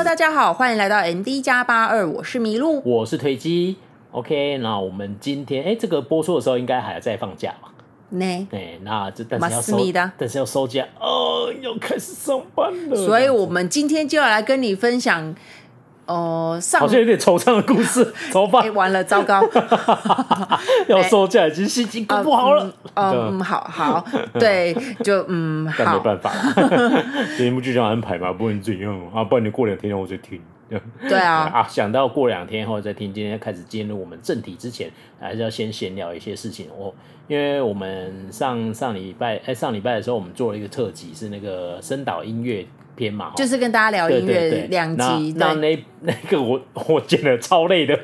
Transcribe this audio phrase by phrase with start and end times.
[0.00, 3.76] Hello，大家好，欢迎来到 MD 加八二，我是麋鹿，我是推机。
[4.12, 7.70] OK，那我们今天哎，这个播出的时候应该还在放假吧？
[8.08, 9.78] 呢，哎，那这但是要收，
[10.16, 12.96] 但是要收假哦，要开始上班了。
[12.96, 15.34] 所以我们今天就要来跟你分享。
[16.10, 19.40] 哦，上好像有点惆怅的故事， 怎么完了，糟糕！
[20.88, 22.68] 要收假，已经心情不好了。
[22.94, 24.04] 嗯，好好，
[24.34, 24.74] 对，
[25.04, 26.32] 就嗯， 好，但没办法，
[27.38, 29.22] 节目就这样安排嘛，不能怎样啊？
[29.22, 30.40] 不然你过两天我再听。
[31.08, 36.66] 对啊，啊，想到过两天后再听，今天开始进入我们正题之前，还是要先闲聊一些事情。
[36.76, 36.92] 哦
[37.28, 42.66] 因为我们上上礼拜，哎，上礼拜的时候，我们做了一个特辑，是那个深岛音乐。
[43.00, 45.34] 篇嘛，就是跟大家聊音乐两集。
[45.38, 47.98] 那那那个我 我剪的超累的，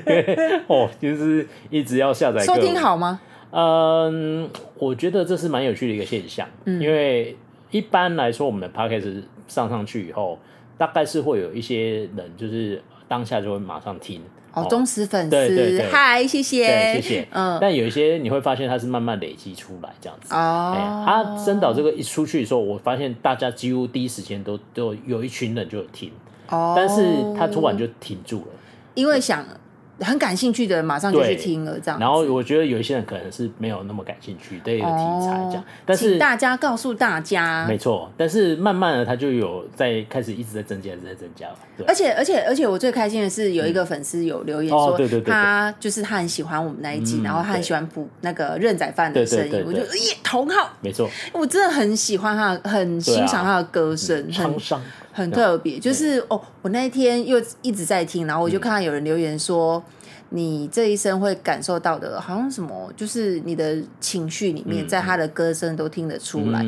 [0.68, 2.44] 哦，就是一直要下载。
[2.44, 3.18] 收听好吗？
[3.50, 7.34] 嗯，我觉得这是蛮有趣的一个现象，嗯、因为
[7.70, 10.38] 一般来说，我们的 podcast 上上去以后，
[10.76, 14.20] 大概是会有一些人，就是当下就会马上听。
[14.56, 17.58] 哦，忠实粉丝，嗨，谢谢，谢谢，嗯。
[17.60, 20.34] 但有一些你会发现，它是慢慢累积出来这样子。
[20.34, 26.10] 哦，它深岛这个一出去的时候，我发现大家几乎第一时间都都有一群人就有听，
[26.48, 27.04] 哦，但是
[27.38, 28.46] 他突然就停住了，
[28.94, 29.44] 因为想。
[30.00, 31.98] 很感兴趣的人马上就去听了，这样。
[31.98, 34.92] 然后我觉得有一些人可能是没有那么感兴趣对一个题
[35.24, 38.10] 材这样，但是大家告诉大家，没错。
[38.16, 41.56] 但是慢慢的他就有在开始一直在增加，一直在增加了。
[41.86, 54.54] 而且而且而且我最开心的是有一个粉丝有留言说，对对对他就是他很喜欢我们那一集，然后他很喜欢补那个任宰范的声音，我就耶同好，没错，我真的很喜欢他，很欣赏他的歌声，很
[55.16, 59.82] 很特别，就是哦，我那一天又一直在听，然后我就看到有人留言说，
[60.28, 66.62] 你这一生会感受到的，好像什么，就是你的情绪里面，在他的歌声都听得出来，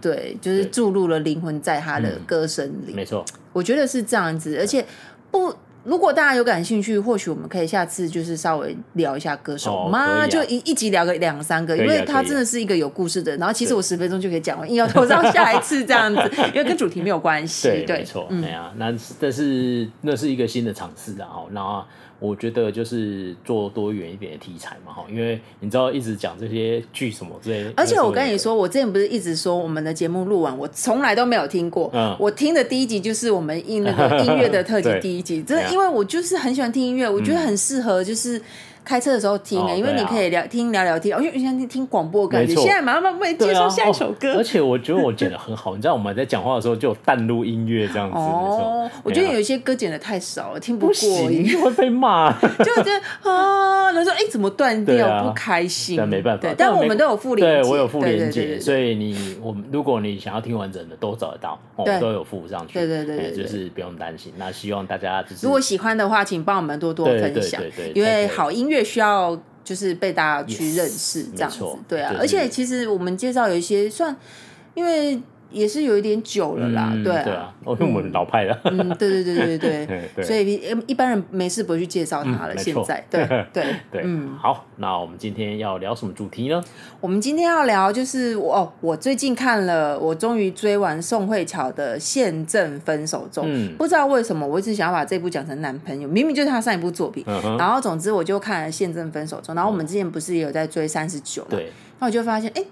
[0.00, 4.86] 对，就是注入了灵魂在他的歌声里，没错，我觉得是这样子，而且
[5.32, 5.52] 不。
[5.84, 13.38] 如果大家有感兴趣，或许我们可以下次就是稍微聊一下歌手嘛，哦啊、就一一集聊个两三个，啊、因为他真的是一个有故事的人。
[13.38, 17.68] 然后其实我十分钟就可以讲完，硬要拖到下一次这样子，因为跟主题没有关系。
[17.68, 21.84] 对，对没错，嗯，啊，那但是那是一个新的尝试啊，然后。
[22.20, 27.72] 我觉得就是做多元一点的题材嘛，哈，因为你知道一直讲这些剧什么之类的。
[27.76, 31.90] 而且我跟你说，我之前不是一直说我们的节目录完，我从来都没有听过。
[31.94, 32.16] 嗯。
[32.18, 38.40] 我听的第一集就是我们音那个 音乐的特辑第一集，真的，因为我就是很喜欢听音乐，我觉得很适合就是。
[38.88, 42.54] 开车的时候听诶，因为你可以聊听聊聊天，哦，因为像听听广播感觉。
[42.54, 44.34] 现在马上会接受下一首歌。
[44.38, 48.16] 而且我觉得我剪的很好，你知道我们在讲话的时候就有淡入音乐这样子。
[48.16, 50.94] 哦，我觉得有一些歌剪的太少了，听不过
[51.30, 52.32] 瘾，会被骂。
[52.64, 55.22] 就觉得啊，他说哎，怎么断掉？
[55.22, 55.94] 不开心。
[55.98, 62.78] 但没办法，但我们都有附连结，我有附连结，所以你我们如果你想要听完整的都找得到，我们都有附上去。
[62.78, 64.32] 对对对，就是不用担心。
[64.38, 67.60] 那希望大家就是如果喜欢的话，请帮我们多多分享，
[67.94, 69.40] 因为好音乐需要。
[69.64, 74.16] 就是被大家去认识这样子，对啊，而且其实我们介绍有一些算，
[74.72, 75.20] 因为。
[75.50, 82.56] 也是有一点久了啦，对啊，因为我们老派了，嗯， 对对对对 对，所以一般人没事不会去介绍他了。
[82.58, 86.62] 现在，对 对对，嗯，好，那我们今天要聊什么主题呢？
[87.00, 97.24] 我们今天要聊就是我哦，我最近看了，我终于追完宋慧乔的《现正分手中》，嗯，不知道为什么我一直想要把这部讲成男朋友，明明就是他上一部作品，
[97.58, 102.62] 然后总之我就看了《现正分手中》，然后我们之前不是也有在追三十九，对，那我就发现，哎，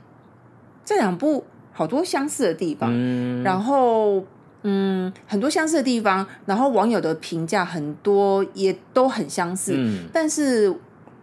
[0.84, 1.43] 这两部。
[1.76, 4.25] 好多相似的地方，嗯、然后
[4.62, 10.75] 嗯，很多相似的地方，然后网友的评价很多也都很相似，嗯、但是。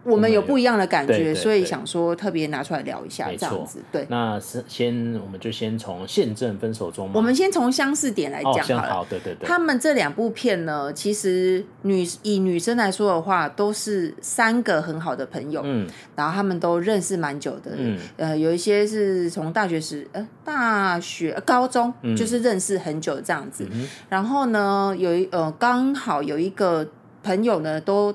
[0.04, 3.78] 我们有不一样的感觉，所以想说特别拿出来聊一下，这样子。
[3.90, 7.10] 对，那是先，我们就先从现正分手中。
[7.14, 8.94] 我们先从相似点来讲好了。
[8.94, 9.48] 好，对对对。
[9.48, 15.62] 他们这两部片呢，其实女以女生来说的话，都是三个很好的朋友。
[15.64, 15.88] 嗯。
[16.14, 17.72] 然后他们都认识蛮久的。
[17.76, 17.98] 嗯。
[18.18, 23.66] 呃，有一些是从大学时，呃，大学高中就是认识很久这样子。
[23.72, 23.88] 嗯。
[24.10, 26.86] 然后呢，有一呃，刚好有一个
[27.22, 28.14] 朋友呢，都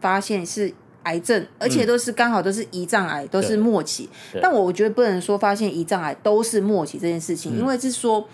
[0.00, 0.72] 发现是。
[1.08, 4.08] 癌症，而且都是刚好都是胰脏癌，嗯、都是末期。
[4.42, 8.28] 但我我觉得不能说发现胰脏癌都是末期这件事情，嗯、因为是说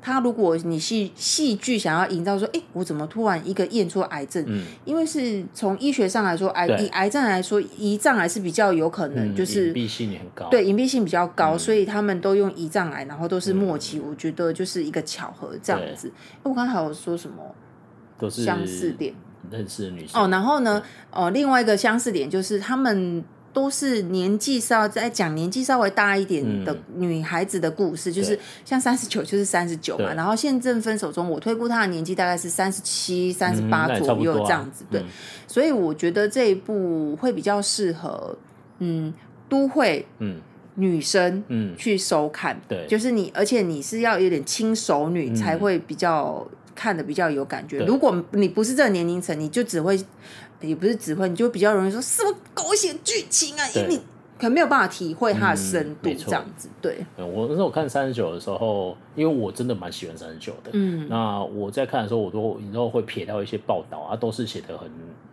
[0.00, 4.44] 他如果你戏戏剧想要营造说，哎，我怎么突然一个验出癌症？
[4.46, 13.98] 嗯、因为是从医学上来说，癌以癌症来说，胰脏癌是比较有可能，就是、嗯、隐蔽性很高，对，隐蔽性比较高，嗯、所以他们都用胰脏癌，然后都是末期。
[13.98, 16.08] 嗯、我觉得就是一个巧合这样子。
[16.08, 17.36] 对我刚才有说什么？
[18.18, 19.14] 都是相似点。
[19.50, 20.22] 认识的女生。
[20.22, 35.04] 哦，然后呢，哦，另外一个相似点就是他们都是年纪稍在讲年纪稍微大一点的女孩子的故事，嗯、就是像三十九就是三十九嘛，然后现正分手中，我推估她的年纪大概是三十七、三十八左右这样子，对，
[35.46, 38.36] 所以我觉得这一部会比较适合，
[38.78, 39.12] 嗯，
[39.48, 40.40] 都会，嗯。
[40.76, 41.76] 女生嗯。
[41.76, 47.84] 去收看，嗯、对，就是你，而且你是要有点轻熟女才会比较、嗯、看的比较有感觉。
[47.84, 50.00] 如果你不是这个年龄层，你就只会，
[50.62, 53.96] 也不是只会，你就比较容易说什么狗血剧情啊，因为你
[54.38, 56.68] 可能没有办法体会它的深度这样子。
[56.68, 64.90] 嗯、对，我那时候看三十九的时候，因为我真的蛮喜欢三十九的，嗯，那我在看的时候，我都你知道会撇掉一些报道啊，都是写的很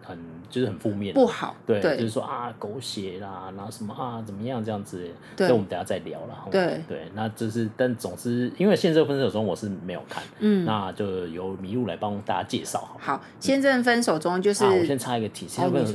[0.08, 0.18] 很。
[0.50, 5.06] 就是很负面，不好，对，就是说啊，狗血啦，然后什么啊，怎么样这样子，
[5.36, 6.48] 这我们等下再聊了。
[6.50, 12.80] 对对，那就是，但总之，因为《现正分手中》我是没有看，嗯，那就由麋鹿来帮大家介绍。
[12.98, 15.46] 好，《好现正分手中》就是，我先插一个题，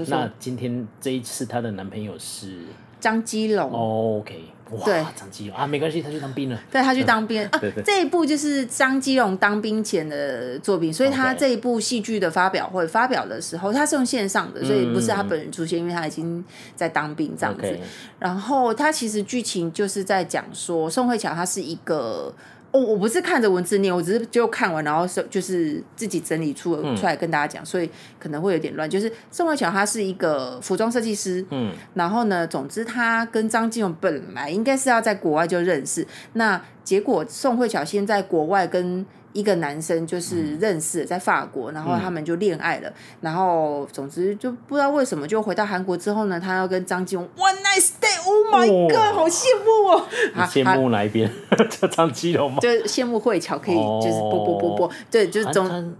[0.09, 2.59] 那今天这一次她的男朋友是
[3.01, 3.73] 张基龙。
[3.73, 4.52] OK。
[4.73, 6.59] 哇，对，张基龙啊，没关系，他去当兵了。
[6.71, 7.59] 对，他去当兵啊。
[7.61, 17.79] 对对，这一部就是张基龙当兵前的作品，所以他这一部戏剧的发表会发表的时候，他是用线上的，所以不是他本人出现，因为他已经在当兵这样子。
[18.19, 22.35] 然后他其实剧情就是在讲说，宋慧乔她是一个。
[22.73, 27.89] 我、哦、我不是看着文字念，我只是就看完，然后是就是自己整理出出来跟大家讲，嗯、所以
[28.19, 28.89] 可能会有点乱。
[28.89, 39.07] 就是宋慧乔她是一个服装设计师，嗯，然后呢，总之她跟张金勇本来应该是要在国外就认识，那结果宋慧乔先在国外跟。
[39.33, 50.07] 一个男生就是认识在法国，然后他们就恋爱了，然后总之就不知道为什么就回到韩国之后呢，他要跟张基龙 one nice day，Oh my god，好羡慕哦！
[50.47, 51.31] 羡慕哪一边？
[51.71, 52.59] 叫 张基龙吗？
[52.61, 55.95] 就羡慕慧乔可以就是播播播播，对，就是专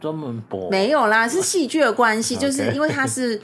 [0.00, 3.40] 专门播没有啦，是戏剧的关系， 就是因为他是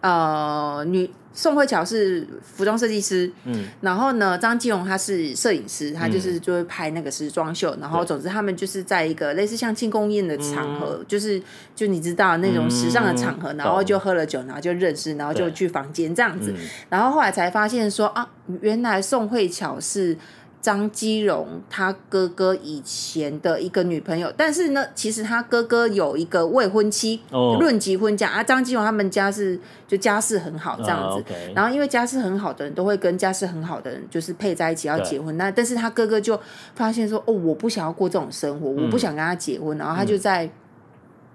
[0.00, 1.10] 呃女。
[1.32, 11.40] 宋慧乔是服装设计师，嗯，然后呢，张继荣他是摄影师，他就是就会拍那个时装秀，嗯、然后总之他们就是在一个类似像庆功宴的场合，嗯、就是
[11.76, 18.28] 就你知道那种时尚的场合，嗯、然后就喝了酒，然后就认识，然后就去房间这样子，嗯、然后后来才发现说啊，
[18.60, 20.16] 原来宋慧乔是。
[20.60, 31.24] 张基荣他哥哥以前的一个女朋友，但是呢，其实他哥哥有一个未婚妻，论及婚嫁啊，张基荣他们家是就家世很好这样子，
[31.54, 36.38] 然后因为家世很好的人都会跟家世很好的人就是配在一起要结婚，那但是他哥哥就
[36.74, 40.50] 发现说，哦，我不想要过这种生活，我不想跟他结婚，然后他就在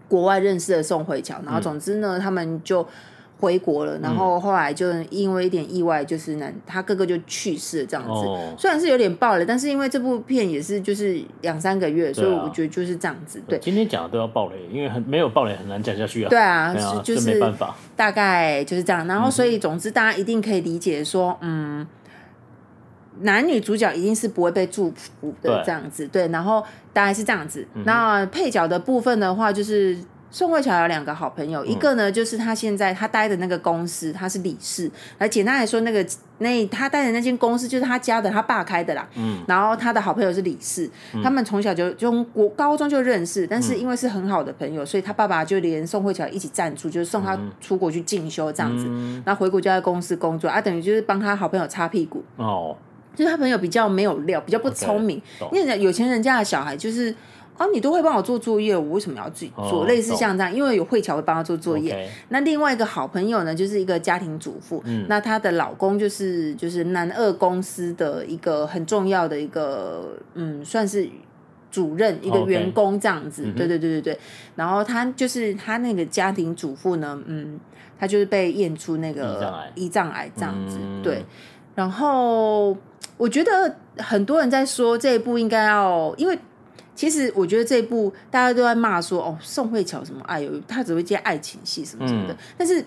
[0.10, 2.86] 国外认识了宋慧乔，然后总之呢，他们就。
[3.44, 8.10] 回国了，然后后来就因为一点意外，就是男他哥哥就去世了，这样子。
[8.10, 13.44] 哦、虽然是有点爆雷，但是因为这部片也是就是两三个月，啊、所以我觉得就是这样子。
[13.46, 16.30] 对，今天讲的都要爆雷，因为很没有爆雷很难讲下去啊。
[16.30, 19.06] 对啊，啊就是没办法，大概就是这样。
[19.06, 21.86] 然后所以总之大家一定可以理解说，嗯，
[23.20, 26.08] 男女主角一定是不会被祝福的这样子。
[26.08, 26.64] 对，对，然后
[26.94, 27.68] 大概是这样子。
[27.74, 29.98] 嗯、那配角的部分的话，就是。
[30.34, 34.90] 宋慧乔有两个好朋友，一个呢就是他现在他待的那个公司，他是理事。
[35.20, 36.04] 来简单来说，那个
[36.40, 39.08] 那他待的那间公司就是他家的，他爸开的啦。
[39.16, 39.38] 嗯。
[39.48, 48.88] 然后他的好朋友是理事，嗯、他们从小就就从国高中就认识，但是因为是很好的朋友，所以他爸爸就连宋慧乔一起赞助，就是送他出国去进修这样子。
[48.90, 49.22] 嗯。
[49.24, 52.24] 然后回国就在公司工作啊，等于就是帮他好朋友擦屁股。
[52.38, 52.76] 哦。
[53.16, 55.22] 就是他朋友比较没有料，比较不聪明。
[55.40, 57.14] Okay, 因为有钱人家的小孩就是。
[57.64, 59.86] 哦，你都会帮我做作业，我为什么要自己做？
[59.86, 62.10] 类似像这样，因为有慧乔会帮他做作业。
[62.30, 64.84] 那另外一个好朋友呢，就是一个家庭主妇。
[65.08, 71.08] 那她的老公就是就是南二公司的一个很重要的一个嗯，算是
[71.72, 73.44] 主任一个员工这样子。
[73.56, 74.20] 对对对对对。
[74.56, 77.60] 然后他就是他那个家庭主妇呢，嗯，
[78.00, 80.78] 他就是被验出那个胰脏癌这样子。
[81.02, 81.24] 对。
[81.76, 82.76] 然后
[83.18, 86.38] 我觉得很多人在说这一部应该要，因为。
[86.96, 92.34] 其实我觉得这一部大家都在骂说哦，宋慧乔什么哎呦，她只会接爱情戏什么什么的。
[92.34, 92.86] 嗯、但是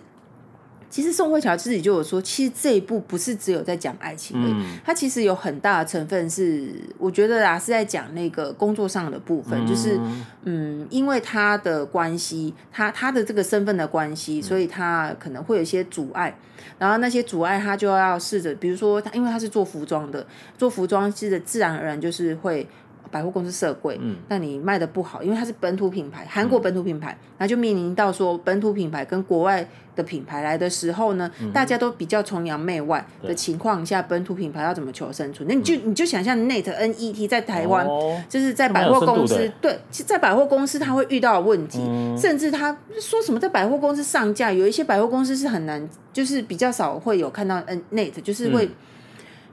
[0.88, 9.98] 其实宋慧乔自己就有说，其实这一部不是只有在讲爱情的，嗯、他其实有很大的成分是，我觉得啦是在讲那个工作上的部分，嗯、就是
[10.44, 16.38] 嗯，因为他的关系，他他的这个身份的关系，所以他可能会有一些阻碍，
[16.78, 20.24] 然后那些阻碍他就要试着，比如说他因为他是做服装的，
[20.56, 22.64] 做服装其实自然而然就是会。
[23.10, 35.48] 百货公司设柜，嗯，那你卖的不好，因为它是本土品牌，韩国本土品牌，那、嗯、就面临到说本土品牌跟国外的品牌来的时候呢，嗯、大家都比较崇洋媚外的情况下，本土品牌要怎么求生存？
[35.48, 48.68] 那你就、嗯、你就想象 Net N E T 在台湾、哦，就是在百货公司，对，在百货公司它会遇到的问题，嗯、甚至他说什么在百货公司上架，有一些百货公司是很难，就是比较少会有看到 N Net，就是会。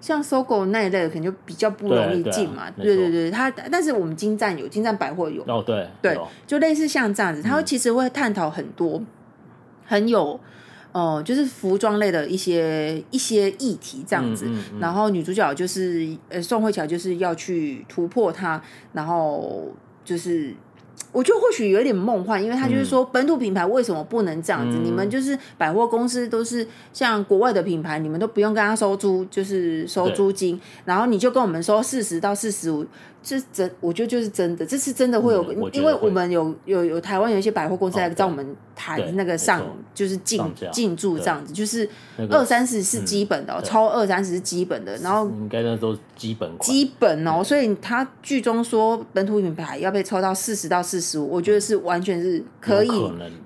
[0.03, 2.69] 嗯像搜狗那一类的，可能就比较不容易进嘛。
[2.71, 5.41] 对对，对对对，它但是我们金站有，金站百货有。
[5.47, 5.87] 哦，对。
[6.01, 9.01] 对，就类似像这样子，它会其实会探讨很多，
[9.85, 10.37] 很有
[10.91, 14.45] 哦、呃，就是服装类的一些一些议题这样子。
[14.47, 19.71] 嗯嗯嗯、然后女主角就是呃宋慧乔，就是要去突破它，然后
[20.03, 20.53] 就是。
[21.13, 24.77] 我觉得或许有点梦幻，因为他就是说本土品牌为什么不能这样子？
[24.77, 32.85] 嗯、你们就是百货公司都是像国外的品牌，你们都不用跟他收租，就是收租金，然后你就跟我们收四十到四十五。
[33.23, 41.87] 这真，我觉得就是真的，这是真的会有，因为我们有有有台湾有一些百货公司来找我们谈那个上，哦、就是进进驻这样子，就是
[42.29, 52.89] 二三十是基本的，哦，超二三十是基本的，然后应该那都是基本基本哦，所以他剧中说本土品牌要被抽到四十到四十五，我觉得是完全是可以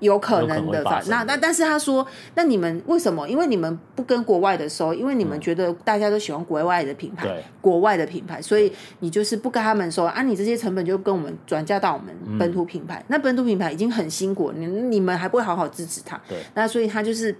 [0.00, 1.00] 有可能的吧。
[1.06, 3.28] 那那但是他说，那你们为什么？
[3.28, 16.20] 因为你们不跟国外的收，因为你们觉得大家都喜欢国外的品牌，国外的品牌，所以你就是不跟他们说啊，你这些成本就跟我们转嫁到我们本土品牌，嗯、那本土品牌已经很辛苦，你你们还不会好好支持他？
[16.28, 17.36] 对，那所以他就是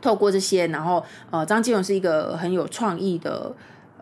[0.00, 3.54] 透过这些，然后呃，张金勇是一个很有创意的。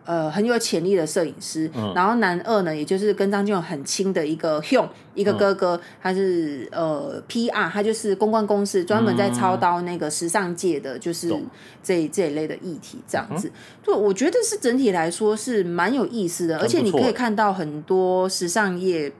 [0.07, 13.51] 呃，很有潜力的摄影师，嗯、然后男二呢，也就是跟张基龙很亲的一个 Hyun 一个哥哥，嗯、他是呃 PR，他就是公关公司，专门在操刀那个时尚界的，就是这、嗯、这一类的议题，这样子。
[13.83, 19.11] 对、嗯，我觉得是整体来说是蛮有意思的，而且你可以看到很多时尚业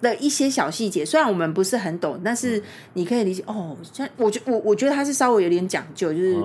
[0.00, 2.62] 的一些小细节，虽然我们不是很懂，但是
[2.94, 3.76] 你可以理解哦。
[3.92, 6.42] 像我觉我我觉得他是稍微有点讲究，就是。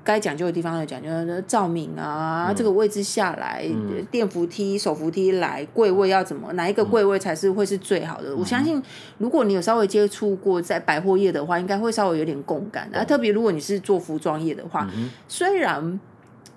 [0.00, 1.08] 嗯该讲究的地方有讲究，
[1.46, 8.30] 照明啊，嗯、这个位置下来，嗯、电扶梯、手扶梯来，柜位要怎么，哪一个柜位才是会是最好的？
[8.30, 8.82] 嗯、我相信，
[9.18, 12.88] 如果你有稍微接触过在百货业的话，应该会稍微有点共感。
[12.94, 16.00] 啊，特别如果你是做服装业的话，嗯、虽然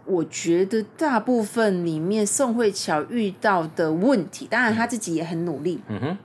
[0.06, 5.82] 我觉得大部分里面宋慧乔遇到的问题，当然他自己也很努力。
[5.90, 6.18] 嗯哼。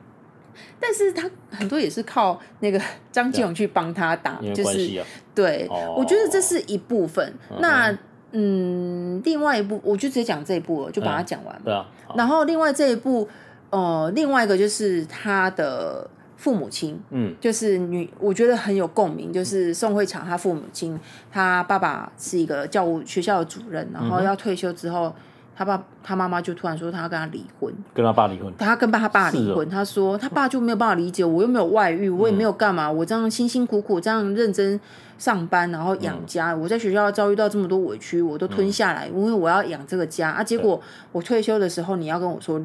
[0.80, 2.80] 但是他很多也是靠那个
[3.10, 5.02] 张继勇去帮他打，啊、就是
[5.34, 7.32] 对，哦、我觉得这是一部分。
[7.50, 7.98] 嗯那
[8.32, 11.60] 嗯，另外一部我就直接讲这一部了，就把它讲完。
[11.64, 11.86] 对啊。
[12.14, 13.26] 然后另外这一部，
[13.70, 21.00] 呃，另外一个就是他的父母亲，嗯，就是女，我觉得很有共鸣，就是宋慧乔她父母亲，
[21.32, 25.14] 他爸爸是一个教务学校的主任，然后要退休之后。
[25.58, 28.54] 他爸他妈妈就突然说他要跟他离婚，跟他爸离婚。
[28.56, 34.78] 他跟爸他爸离婚，哦、他说他爸就没有办法理解我，又没有外遇，我也没有干嘛，嗯、我这样辛辛苦苦这样认真
[35.18, 40.44] 上班，然后养家，嗯、我在学校遭遇到这么多委屈，我都吞下来，嗯、因为我要养这个家啊。
[40.44, 42.64] 结果我退休的时候，你要跟我说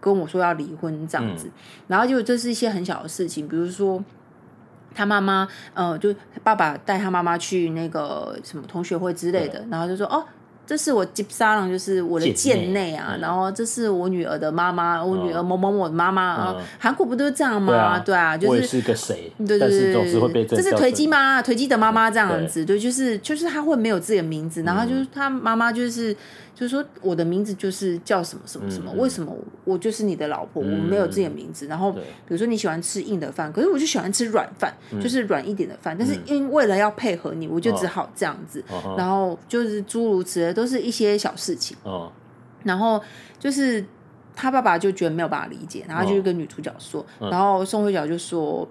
[0.00, 1.52] 跟我说要离婚这样子，嗯、
[1.86, 4.02] 然后就这是一些很小的事情，比如说
[4.92, 6.12] 他妈妈呃，就
[6.42, 10.24] 爸爸带他妈妈去那个什么同学会之类的，嗯、然后就说哦。
[10.66, 13.16] 这是我吉沙朗，就是我的贱内啊。
[13.20, 16.56] 然后这是我女儿的妈妈，我女儿某某某的妈妈啊。
[16.78, 17.98] 韩国不都是这样吗？
[17.98, 18.80] 对啊，就是。
[18.82, 19.32] 个谁？
[19.38, 20.60] 对对对，总是会被这。
[20.60, 22.64] 是推机妈，推机的妈妈这样子。
[22.64, 26.14] 对，就是就是他会没有自己的名字，然后就是他妈妈就是
[26.54, 31.66] 就是说我的名字就是叫什么什么什么，为什么我就是你的老婆，我没有自己的名字。
[31.66, 35.94] 然后比如说你喜欢吃硬的饭，可是我就喜欢吃软饭，就是软一点的饭。
[35.98, 38.64] 但是因为了要配合你，我就只好这样子。
[38.96, 40.54] 然后就是诸如此类。
[40.54, 42.12] 都是一些小事情，哦，
[42.62, 43.02] 然后
[43.40, 43.84] 就是
[44.36, 48.68] 他爸爸就觉得没有办法理解，然后就跟女主角说，哦、然后宋慧乔就说，嗯、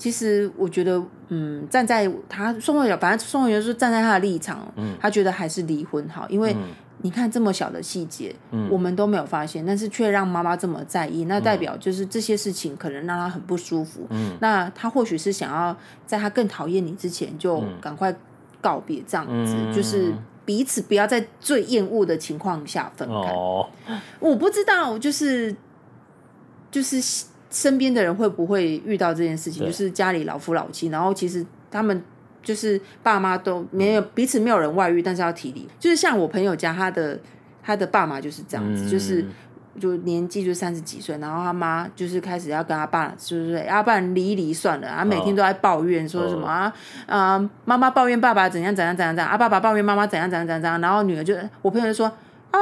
[0.00, 6.56] 其实我觉得，嗯，站在他宋慧乔，反正宋慧乔是站在他的立场，嗯，他觉得还是离婚好，因为
[7.02, 15.76] 你看这么小的细节，嗯，我们都没有发现，但是却让妈妈这么在意，那代表就是这些事情可能让他很不舒服，嗯，那他或许是想要
[16.06, 18.12] 在他更讨厌你之前就赶快
[18.60, 20.12] 告别，这样子，嗯、就是。
[20.46, 23.30] 彼此不要在最厌恶的情况下分开。
[23.30, 23.68] 哦，
[24.18, 25.54] 我不知道，就是
[26.72, 29.66] 就是身边的人会不会遇到这件事情？
[29.66, 32.02] 就是家里老夫老妻，然后其实他们
[32.42, 35.68] 就是爸妈都没有、嗯、彼此没有人外遇，但是要提离。
[35.78, 37.18] 就是像我朋友家，他的
[37.62, 39.24] 他的爸妈就是这样子，嗯、就是。
[39.78, 46.70] 就年纪就三十几岁，然后他妈就是开始要跟他爸，就是要不然离一离算了，啊，每天都在抱怨说什么啊
[47.06, 52.12] 啊，妈妈抱怨爸爸怎样怎样怎样怎样，啊，爸爸抱怨妈妈怎样怎样怎样怎样，然后女儿就我朋友就说
[52.50, 52.60] 啊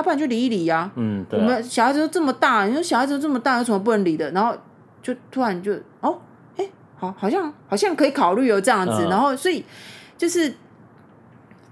[0.00, 0.90] 啊，不然就离一理呀。
[0.96, 1.38] 嗯，对。
[1.38, 4.30] 我们小孩子都这么大，你说小孩子都这么大，有什么不能理的？
[4.32, 4.56] 然后
[5.02, 6.18] 就突然就哦，
[6.56, 6.66] 哎，
[6.96, 9.06] 好，好像好像可以考虑哦，这样子。
[9.08, 9.64] 然后所以
[10.16, 10.52] 就是。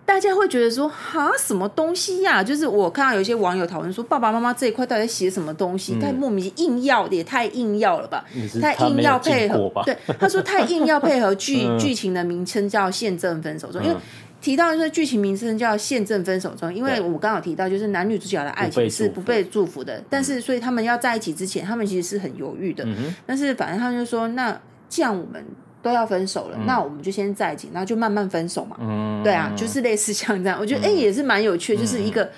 [0.09, 2.43] 大家会觉得说哈什么东西呀、啊？
[2.43, 5.97] 就是我看到有些网友讨论说，爸爸妈妈这一块到底写什么东西？
[5.97, 8.25] 嗯、太莫名硬要的，也太硬要了吧？
[8.59, 9.71] 太硬要配合。
[9.85, 13.97] 对，他说太硬要配合剧剧、 嗯、情的名称叫宪政分手中，因为
[14.41, 22.85] 提到说剧情名称叫宪政分手中，因为我刚好提到就是男女主角的爱情是不被祝福的，但是所以他们要在一起之前，他们其实是很犹豫的。
[22.85, 25.45] 嗯、但是反正他们就说，那既然我们。
[25.81, 28.77] 都要分手了，嗯、那我们就先在一起，然后就慢慢分手嘛。
[28.81, 32.29] 嗯，对啊，就是类似像这样，我觉得哎、也是蛮有趣的，就是一个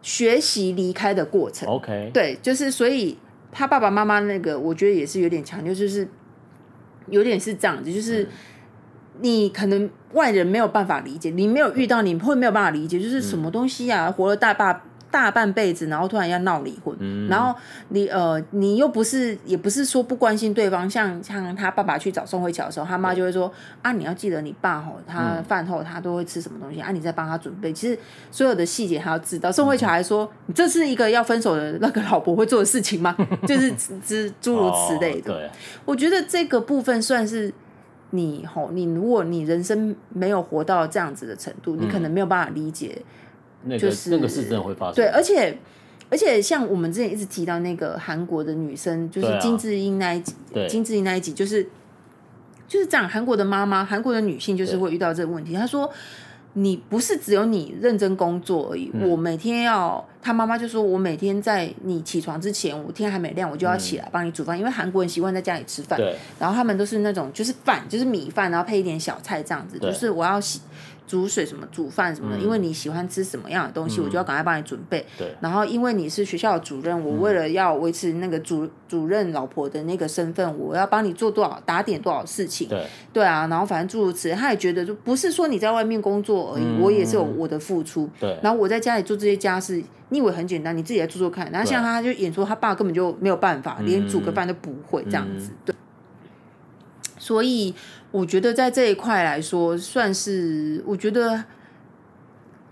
[0.00, 1.68] 学习离开的过程。
[1.68, 3.18] OK，对，就是所以
[3.50, 6.06] 他爸爸妈妈那个，我觉得也是有点强调，就是
[7.08, 8.28] 有点是这样子，就是
[9.20, 14.80] 你可能外人没有办法理解，你没有遇到，你会没有办法理解，就是什么东西啊，活了大半。
[15.12, 17.54] 大半辈子，然后突然要闹离婚，嗯、然后
[17.90, 23.52] 你呃，你又不是，也不是说不关心对方，像像他爸爸去找宋慧乔的时候，他妈就会说
[23.82, 27.70] 啊，你要记得你爸吼，他饭后他都会吃什么东西、嗯、啊，你再帮他准备。
[27.74, 27.98] 其实
[28.30, 29.52] 所有的细节他要知道。
[29.52, 33.14] 宋慧乔还说，你这是一个要分手的那个老婆会做的事情吗？
[33.46, 33.70] 就是
[34.02, 35.34] 之诸如此类的。
[35.34, 35.50] 哦、
[35.84, 37.52] 我觉得这个部分算是
[38.12, 43.02] 你吼，你如果你人生没有活到这样子的程度，你可能没有办法理解。
[43.64, 45.56] 那个、就是那个是真的会发生，对，而且
[46.10, 51.62] 而且像我们之前一直提到那个韩国的女生，就是金智英那一集，啊、金智英那一集就是
[52.66, 55.52] 就是这样，韩国的妈妈，韩国的女性就是会遇到这个问题。
[55.54, 55.88] 她说
[56.54, 70.60] ：“你不是只有你认真工作而已，嗯、我每天要。”他妈妈就说：“我每天在你起床之前，我天还没亮，我就要起来帮你煮饭，嗯、因为韩国人习惯在家里吃饭，对然后他们都是那种就是饭，就是米饭，然后配一点小菜这样子，就是我要洗。”
[71.12, 75.04] 煮水什么，煮饭什么的，因为你喜欢吃什么样的东西，我就要赶快帮你准备。
[75.18, 75.36] 对。
[75.42, 82.66] 然后，因为你是学校的主任，我为了要维持那个主主任老婆的那个身份，我要帮你做多少打点多少事情。
[82.66, 82.86] 对。
[83.12, 88.08] 对啊，然后反正诸如此类，他也觉得就不是说你在外面工作而已，我也是有我的付出。
[88.18, 88.38] 对。
[88.42, 91.50] 然后我在家里做这些家事，你以为很简单，你自己来做做看。
[91.52, 95.50] 然后像他就演说，他爸根本就没有办法，连煮个饭都不会这样子。
[95.66, 95.74] 对。
[97.18, 97.74] 所以。
[98.12, 101.42] 我觉得在这一块来说，算是我觉得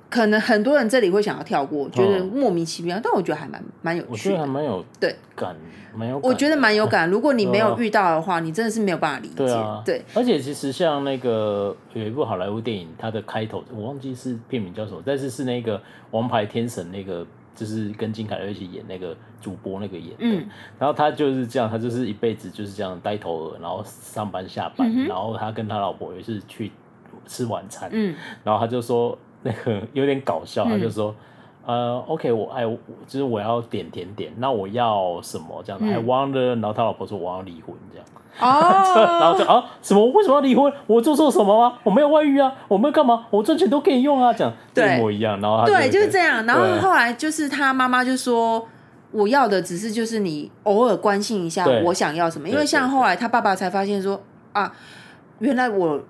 [0.08, 5.56] 可能很多人这里会想要跳过，觉得莫名其妙，哦、但我觉得还蛮蛮有趣的，我觉得还蛮有对感，
[5.94, 6.20] 蛮有。
[6.22, 7.08] 我觉得蛮有 感。
[7.08, 9.34] 如果你没有遇到的话，啊、你真的是没有办法理解。
[9.36, 15.78] 对，啊、对，而且其实像那个有一部好莱坞电影，它的开头我忘记是片名叫什么，但是是那个
[16.10, 17.26] 《王牌天神》那个。
[17.54, 26.72] 就是跟金凯瑞一起演那个主播那个演的，嗯、然后他就是这样，他就是一辈子就是这样呆头鹅，然后上班下班，嗯、然后他跟他老婆也是去
[27.26, 31.14] 吃晚餐，嗯、然后他就说那个有点搞笑，嗯、他就说
[31.70, 32.64] 呃，OK，我哎，
[33.06, 38.06] 就是我要点甜点，那我要什么这样子？I want，然后他老婆说我要离婚这样。
[38.40, 40.04] 哦， 然后就啊，什么？
[40.06, 40.72] 为什么要离婚？
[40.86, 41.78] 我做错什么吗？
[41.84, 43.26] 我没有外遇啊，我没有干嘛？
[43.30, 45.40] 我赚钱都可以用啊，这样一模一样。
[45.40, 46.44] 然后他对，就是这样。
[46.46, 48.66] 然后后来就是他妈妈就说，
[49.12, 52.48] 我要的只是就是你偶尔关心一下我想要什么。
[52.48, 54.20] 因为像后来他爸爸才发现说
[54.52, 54.72] 啊，
[55.38, 56.00] 原来我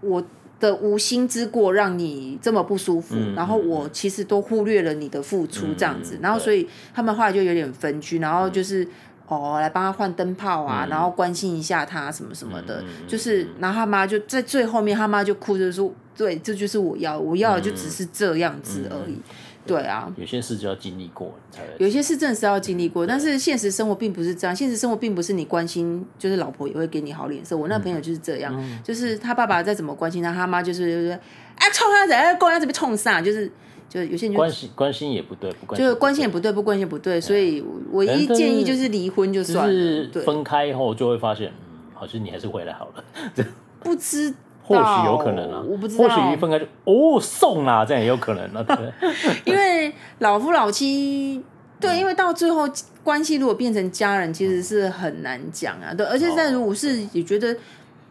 [0.00, 0.22] 我
[0.64, 6.18] 的无心之过让你这么不舒服，然后我其实都忽略了你的付出这样子。
[6.22, 8.86] 然后所以他们后来就有点分居，然后就是。
[9.26, 19.14] 哦，来帮他换灯泡啊，嗯、然后关心一下他什么什么的，嗯、就是，然后他妈就在最后面，他妈就哭着说：“对，这就是我要，我要的就只是这样子而已。
[19.14, 19.22] 嗯”
[19.66, 21.62] 对啊，有些事就要经历过才。
[21.78, 24.54] 有些事真的是要经历过，但是现实生活并不是这样。
[24.54, 27.56] 现实生活并不是你关心，就是老婆也会给你好脸色。
[27.56, 31.18] 我那朋友就是这样，嗯、就是他爸爸再怎么关心他，他妈就是就是
[31.56, 33.50] 哎冲他在公园这边冲上，就是。
[33.86, 39.72] 就有些人就关心关心也不对，不关就关心也不对，不关心也不对，所以唯一建议就是离婚就算了。
[39.72, 43.04] 是分开以后就会发现，嗯好像你还是回来好了。
[43.84, 46.04] 不知道，或许有可能啊，我不知道。
[46.04, 49.12] 或许一分开就哦送啊，这样也有可能啊， 对。
[49.44, 51.44] 因为老夫老妻，
[51.78, 52.68] 对，因为到最后
[53.02, 55.94] 关系如果变成家人，其实是很难讲啊。
[55.94, 57.56] 对，而且在如果是也觉得。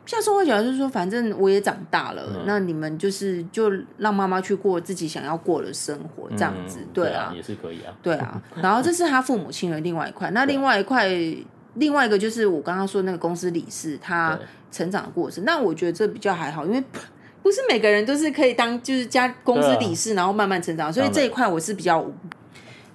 [0.05, 8.41] 像宋慧乔就是说，反正我也长大了，嗯、那你们就是就让妈妈去过自己想要过的生活，这样子，嗯、对啊，也是可以啊，对啊。
[8.61, 14.39] 然后这是他父母亲的另外一块，那另外一块，对另外一个就是我刚刚说那个公司理事他
[14.71, 16.83] 成长的过程，对那我觉得这比较还好，因为
[17.41, 22.05] 不是每个人都是可以当就是家公司理事，然后慢慢成长，啊、所以这一块我是比较。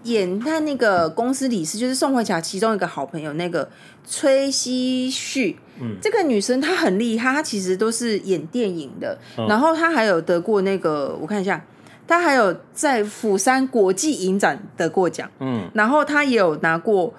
[0.05, 3.69] 演他那个公司理事，就是宋慧乔其中一个好朋友，那个
[4.07, 5.59] 崔熙旭。
[5.81, 9.19] 嗯，这个女生她很厉害，她其实都是演电影的。
[9.37, 11.63] 嗯、然后她还有得过那个，我看一下，
[12.07, 17.13] 她还有在釜山国际影展得过奖，嗯，然后她也有拿过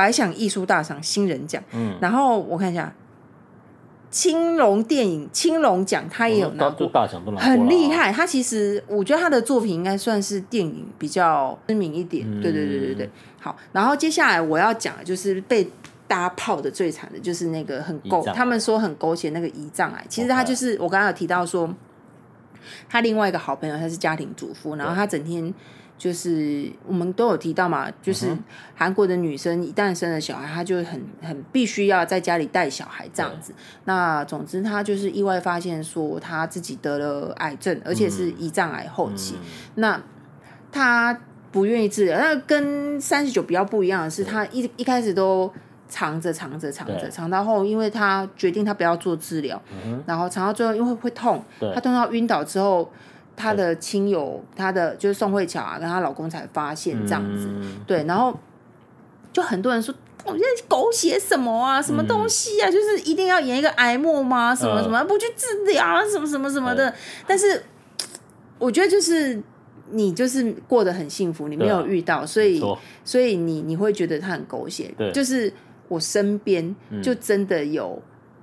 [0.00, 2.92] 百想艺术大赏新人奖，嗯，然后我看一下。
[4.12, 8.10] 青龙电影青龙奖，他也有拿过，大奖都拿过，很厉害。
[8.10, 12.28] 他其实，我觉得他的作品应该算是电影比较知名一点。
[12.40, 13.10] 对对对对对。
[13.38, 15.62] 好，然后接下来我要讲的就是被
[16.08, 20.04] 大家泡的最惨的，就是那个很勾，他们说很狗血那个胰脏癌。
[20.08, 21.72] 其实他就是我刚刚有提到说，
[22.88, 25.54] 他另外一个好朋友，他是家庭主妇，然后他整天。
[26.00, 28.34] 就是我们都有提到嘛，就是
[28.74, 33.52] 韩国的女生一旦生了小孩，她就很很必须要在家里带小孩这样子。
[33.84, 39.34] 那总之，她就是意外发现说她自己得了癌症，而且是胰脏癌后期。
[39.74, 40.00] 那
[40.72, 41.20] 她
[41.52, 45.52] 不愿意治疗，那跟三十九比较不一样的是，她一一开始都
[45.86, 49.60] 藏着藏着藏着，藏到后，因为她决定她不要做治疗，
[50.06, 52.90] 然后藏到最后，因为会痛，她痛到晕倒之后。
[53.40, 58.38] 她的亲友，她的就是宋慧乔啊，跟她老公才发现这样子，嗯、对，然后
[59.32, 64.54] 就很多人说，我现在狗血什么啊，什么东西啊，嗯、就是一定要演一个癌末吗？
[64.54, 66.90] 什么什么、呃、不去治疗啊，什么什么什么的。
[66.90, 66.94] 呃、
[67.26, 67.62] 但是
[68.58, 69.42] 我觉得就是
[69.90, 72.62] 你就是过得很幸福，你没有遇到，所以
[73.04, 74.92] 所以你你会觉得他很狗血。
[74.98, 75.50] 对，就是
[75.88, 78.00] 我身边就真的有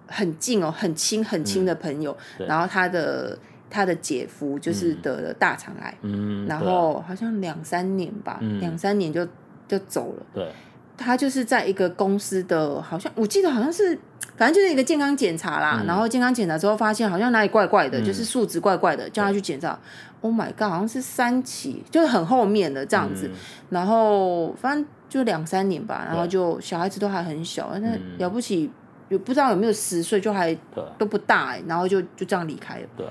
[0.07, 3.37] 很近哦，很亲很亲的朋友，嗯、然后他的。
[3.69, 9.27] 他的姐夫就是得了大肠癌，嗯，然后好像两三年吧，两、嗯、三年就
[9.67, 10.25] 就走了。
[10.33, 10.51] 对，
[10.95, 13.97] 他就是在一个公司的，好像我记得好像是，
[14.37, 15.79] 反正就是一个健康检查啦。
[15.81, 19.77] 嗯、然后健康检查之后发现好像哪里怪怪的，嗯、就是数值怪怪的，叫他去检查。
[20.21, 23.27] Oh my god，好像是三期，就是很后面的这样子。
[23.27, 23.35] 嗯、
[23.69, 28.71] 然后反正就两三年吧，然后就小孩子都还很小，那对了不起，
[29.09, 30.57] 有不知道有没有十岁就还
[30.97, 32.87] 都不大哎，然后就就这样离开了。
[32.97, 33.05] 对。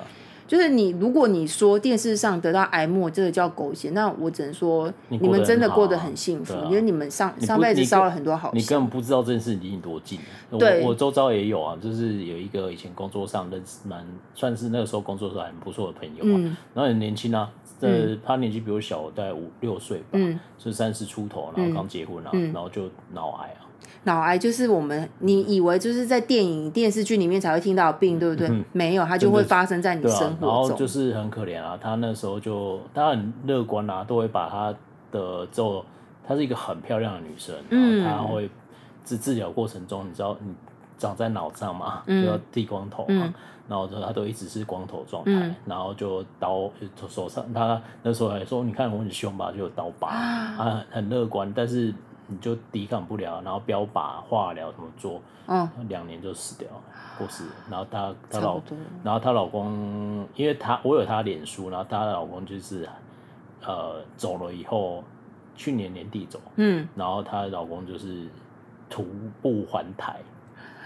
[0.46, 8.50] 就是你，如果你说电视上得到癌末，这个叫狗血，那我只能说你们真的过得很幸福，因为你们上上辈子烧了很多好。
[8.54, 10.18] 你根本不知道这件事离你多近。
[10.58, 16.38] 对，我我周遭也有啊，就是有一个以前工作上认识蛮算是那个时候工作时候还不错的朋友嘛，
[16.72, 20.18] 然后很年轻啊，这他年纪比我小大概五六岁吧，
[20.58, 23.65] 是三十出头，然后刚结婚啊，然后就脑癌啊。
[24.06, 28.46] 脑癌就是我们你以为就是在电影电视剧里面才会听到的病，对不对？
[28.48, 30.48] 嗯、没有，它就会发生在你生活中。
[30.48, 34.72] 啊、然后就是很可怜啊，他那时候就他很乐观啊，都会把他
[35.10, 35.84] 的就
[36.24, 37.54] 她是一个很漂亮的女生，
[38.04, 38.50] 然后她会
[39.04, 40.54] 治治疗过程中，你知道你
[40.96, 43.34] 长在脑上嘛，就要剃光头嘛，嗯、
[43.68, 46.70] 然后他都一直是光头状态，嗯、然后就刀
[47.08, 51.92] 手上他那时候还说，你看我很凶吧，就有刀疤啊，很乐观，但是。
[52.28, 55.20] 你就抵抗不了，然后标靶、化疗怎么做？
[55.46, 56.82] 嗯，两年就死掉了，
[57.16, 57.44] 过世。
[57.70, 58.60] 然后她她老，
[59.04, 62.88] 然后她老公，因为她我有她脸书，然后她的老公就是
[63.64, 65.04] 呃走了以后，
[65.54, 68.26] 去年年底走，嗯，然后她老公就是
[68.90, 69.06] 徒
[69.40, 70.18] 步环台，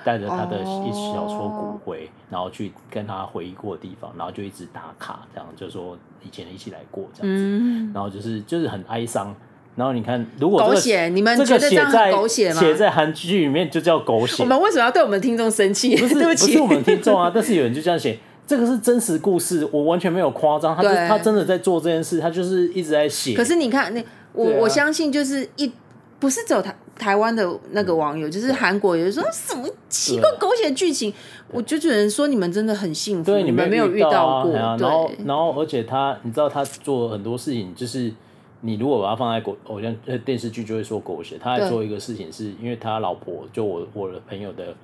[0.04, 9.34] 带着他的一小撮骨灰，哦、然后去跟他回忆过的地方，然后就一直打卡，这样就说以前一起来过这样子，嗯、然后就是就是很哀伤。
[9.76, 12.60] 然后你看，如果这个狗血，你们觉得这样很狗血吗？
[12.60, 14.42] 写在韩剧里面就叫狗血。
[14.42, 15.96] 我们为什么要对我们听众生气？
[15.96, 23.34] 不是， 不是我们听众啊， 但是有人就这样写，这个是真实故事，我完全没有夸张，他就他真的在做这件事，他就是一直在写。
[23.34, 25.72] 可是你看，那我我相信就是一
[26.18, 31.14] 不是只有台台湾的那个网友，就是韩国有人说什么奇怪狗血剧情，
[31.52, 34.52] 我就只能说你们真的很幸福，你们没有遇到过。
[34.52, 38.12] 然后然后而且他，你知道他做很多事情就是。
[38.62, 41.38] 你如果把它放在狗偶像呃电视剧，就会说狗血。
[41.38, 44.74] 他还做一个事情，是因为他老婆就我我的朋友的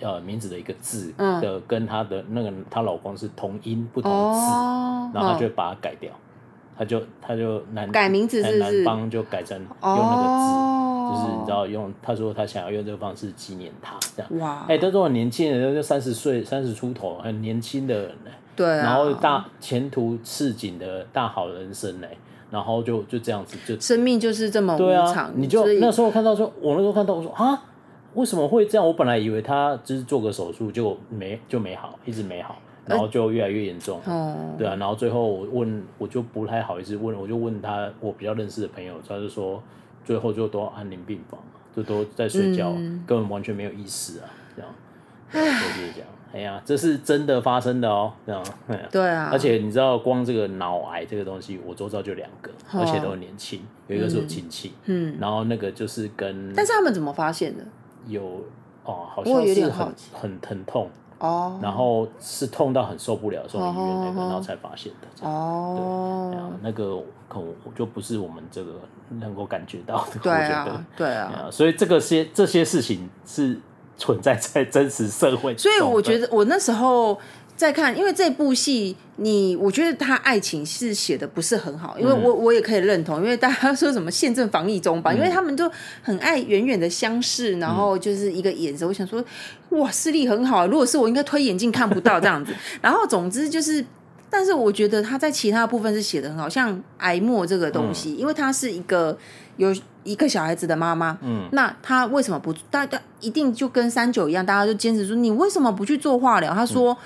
[0.00, 4.40] 呃名字的一个字的跟他的那个他老公是同音不同字，
[5.14, 6.12] 然后他就把它改掉，
[6.76, 14.38] 他就他就男改名字是男方就改成用那个字，就是你知道用他说他想要用这个方式纪念他这样。
[14.38, 18.30] 哇，哎，都这么年轻人，就三十岁三十出头，很年轻的人呢。
[18.54, 22.06] 对，然后大前途似锦的大好人生呢。
[22.52, 25.28] 然后就就这样子，就生命就是这么无常。
[25.28, 27.64] 啊、你就那时候看到说，我那时候看到我说啊，
[28.12, 28.86] 为什么会这样？
[28.86, 33.98] 我本来以为他只是做个手术就没就没好，一直没好，然后就越来越严重。
[34.04, 39.62] 哦，对啊，然后最后我问，我就不太好意思问，我就问他我比较认识的朋友，他就说
[40.04, 41.40] 最后就都安宁病房，
[41.74, 44.70] 就都在睡觉，嗯、根本完全没有意识啊，这样，
[45.32, 46.08] 就是这样。
[46.32, 48.42] 哎呀，这是真的发生的哦，这样。
[48.90, 49.28] 对啊。
[49.32, 53.60] 而且你知道，光这个脑癌这个东西，我周遭就两个，而且都很年轻。
[53.88, 56.52] 有一个是我亲戚，嗯，然后那个就是跟……
[56.54, 57.64] 但是他们怎么发现的？
[58.06, 58.22] 有
[58.84, 65.28] 哦，好像是很很疼痛，哦，然后是痛到很受不了，送医院那个，然后才发现的。
[65.28, 66.96] 哦，对，那个
[67.28, 70.18] 可能就不是我们这个能够感觉到的。
[70.22, 73.60] 对啊，对啊，所以这个些这些事情是
[73.96, 75.56] 存在在真实社会。
[75.56, 77.18] 所以我觉得我那时候。
[77.54, 85.70] 在看，因为这部戏，你我觉得他爱情是写的不是很好，因为我我也可以认同，因为大家说什么现正防疫中吧，因为他们都
[86.02, 89.24] 很爱远远的相视，然后就是一个眼神，我想说，
[89.68, 92.52] 哇，视力很好，如果是我，应该推眼镜看不到这样子。
[92.82, 93.84] 然后总之就是，
[94.32, 99.16] 但是我觉得他在其他部分是写的很好，像癌末这个东西，因为他是一个
[99.58, 99.68] 有
[100.02, 102.52] 一个小孩子的妈妈，嗯，那他为什么不？
[102.70, 106.54] 大家一定就跟三九一样，大家就坚持说，你为什么不去做化疗？
[106.54, 106.96] 他说。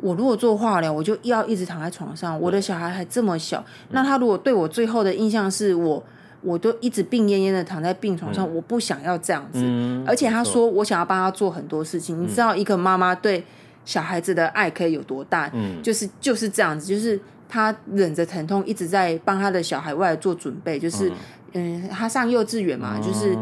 [0.00, 2.40] 我如果做化疗，我就要一直躺在床上。
[2.40, 6.00] 我的小孩还这么小，那他如果对我最后的印象是我，
[6.40, 9.58] 我都一直病恹恹的躺在病床上，我不想要这样子。
[10.06, 12.22] 而且他说我想要帮他做很多事情。
[12.22, 13.44] 你知道一个妈妈对
[13.88, 15.50] 小孩子的爱可以有多大？
[15.54, 20.78] 嗯就是就是这样子，就是他忍着疼痛一直在帮他的小孩未来做准备。
[20.78, 21.10] 就是
[21.54, 23.34] 嗯，他上幼稚园嘛，就是。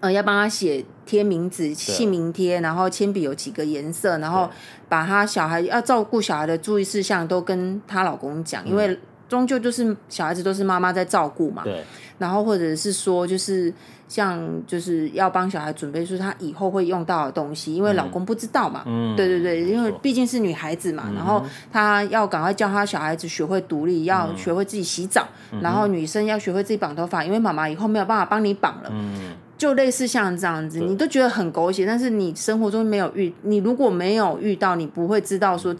[0.00, 4.48] 呃，要帮他写贴名字、姓名贴，然后铅笔有几个颜色，然后
[4.88, 8.96] 把他小孩要照顾小孩的注意事项都跟她老公讲，因为
[9.28, 11.62] 终究就是小孩子都是妈妈在照顾嘛。
[11.62, 11.84] 对。
[12.18, 13.72] 然后或者是说，就是
[14.08, 18.82] 像就是要帮小孩准备说他以后会用到的东西，因为老公不知道嘛。
[18.86, 19.14] 嗯。
[19.14, 25.28] 对对对，因为毕竟是女孩子嘛，然后她要赶快教她小孩子学会独立，要学会自己洗澡，
[25.60, 28.90] 然后女生要学会自己绑头发，因为妈妈以后没有办法帮你绑了。
[28.92, 29.36] 嗯。
[29.56, 35.74] 就类似像这样子，你都觉得很狗血，但是你生活中没有遇，你如果没有遇到，你不会知道说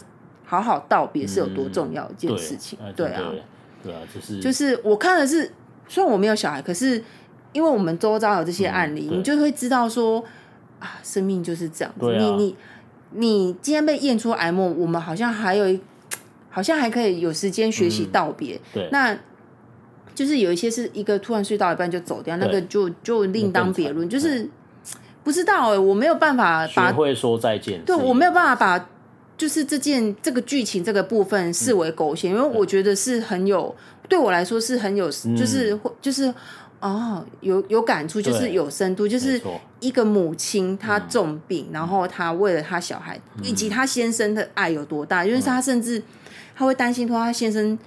[0.49, 2.79] 好好道别是有多重要一件事情。
[2.83, 3.33] 嗯、对，对啊，
[3.85, 5.53] 对啊，就是就是我看的是，
[5.87, 7.05] 虽然我没有小孩，可是
[7.53, 10.25] 因为我们周遭有这些案例，嗯、你就会知道说
[10.81, 12.11] 啊，生命就是这样子。
[12.11, 12.57] 啊、你你
[13.13, 15.81] 你今天被验出癌末，我们好像还有一，
[16.49, 18.57] 好像还可以有时间学习道别。
[18.57, 19.19] 嗯、对，那。
[20.15, 24.11] 就是有一些是一个突然睡到一半就走掉，那个就就另当别论。
[24.11, 24.51] 就是
[25.23, 27.81] 不知道哎，我没有办法把会说再见。
[27.85, 28.89] 对，我没有办法把
[29.39, 33.75] 就是这件这个剧情这个部分视为狗血，因为我觉得是很有
[34.09, 36.35] 对我来说是很有，就是就是
[36.81, 39.41] 哦，有有感触，就是有深度，就是
[39.81, 46.03] 一个母亲她重病，然后她为了她小孩以及她先生的爱有多大，因为她甚至
[46.55, 47.79] 她会担心说她先生。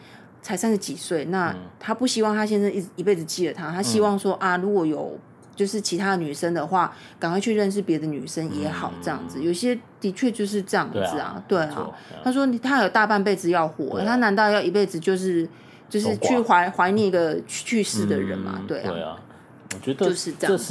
[0.43, 5.15] 才三十几岁，那她不希望她先生一一辈子记得她，她希望说啊，如果有
[5.55, 9.41] 就是其他女生的话，赶快去认识别的女生也好，这样子。
[9.43, 11.89] 有些的确就是这样子啊，对啊。
[12.23, 15.47] 他说他有大半辈子要活，他难道要一辈子就是
[15.89, 18.61] 就是去怀怀念一个去世的人吗？
[18.67, 19.17] 对啊，
[19.73, 20.57] 我觉得就是这样。
[20.57, 20.63] 这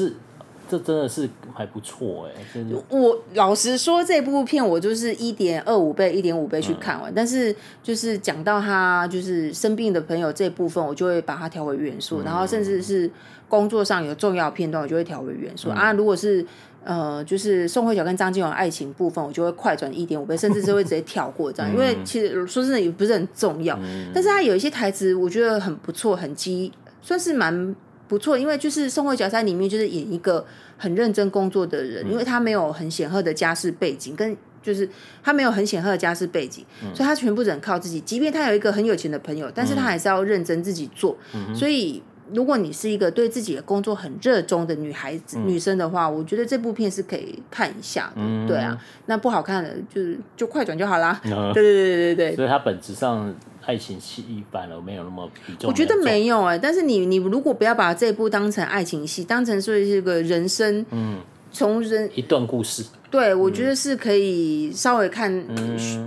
[0.78, 2.76] 真的是还不错哎，真的。
[2.88, 13.10] 我老实说，这部片我就是一点二五倍、一点五倍去看完，嗯、但是就是讲到他就是生病的朋友这部分，我就会把它调为元素，嗯、然后甚至是
[13.48, 15.92] 工作上有重要片段，我就会调为元素、嗯、啊。
[15.92, 16.44] 如果是
[16.84, 27.74] 呃，就是宋慧乔跟张金勇爱情部分，我就会快转一点五倍，甚至是会直接跳过这样，嗯、因为其实说真的也不是很重要，嗯、但是他有一些台词我觉得很不错，很激，算是蛮。
[28.10, 30.44] 不错，因为就是宋慧乔在里面就是演一个
[30.76, 34.88] 很认真工作的人，嗯、因为他没有很显赫的家世背景，跟就是
[35.22, 38.00] 他没有很显赫的家世背景，嗯、所以他全部只能靠自己。
[38.00, 41.16] 即便他有一个很有钱的朋友，但是他还是要认真自己做。
[41.32, 42.02] 嗯、所以
[42.34, 48.14] 如果你是一个对自己的工作很热衷的女孩子、嗯、女生的话，我觉得这部片是可以看一下的。
[48.16, 51.20] 嗯、对啊，那不好看的就是就快转就好啦。
[51.22, 53.32] 嗯、 对对对对对，所以它本质上。
[53.64, 56.58] 爱情戏一般了没有那么比重，我觉得没有哎、欸。
[56.58, 61.18] 但是你你如果不要把这部当成爱情戏，当成说是一个人生，嗯，
[61.52, 62.84] 从人一段故事。
[63.10, 65.44] 对，我觉得是可以稍微看，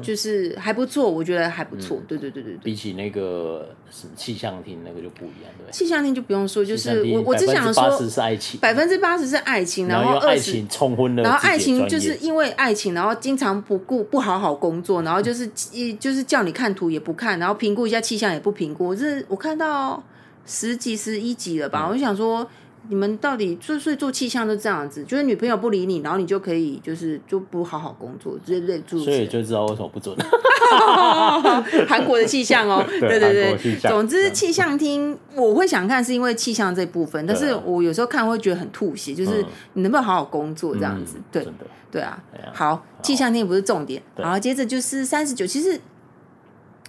[0.02, 2.02] 就是还不错，我觉得还不错。
[2.08, 5.70] 对对对对，比起那个什么气象厅那个就不一样，对。
[5.70, 18.96] 气象厅就不用说，就是我我只想说，百分之八十是爱情，百分之八十是爱情，然后爱情冲昏了，然后爱情就是因为爱情，然后经常不顾不好好工作，然后就是一就是叫你看图也不看，然后评估一下气象也不评估。
[18.96, 20.02] 这我看到
[20.46, 22.50] 十几十一集了吧，我就想说。
[22.89, 30.15] 你们到底就是做气象都这样子，就是女朋友不理你，然后你就可以就是就不好好工作，这类诸所以就知道为什么不准。
[31.88, 41.17] 韩国的气象哦， 对对对，总之气象厅我会想看，是因为气象这部分，但是我有时候看会觉得很吐血，就是你能不能好好工作这样子？
[41.32, 41.48] 对，
[41.91, 42.22] 对啊。
[42.54, 45.80] 好，气象厅不是重点，然后接着就是三十九，其实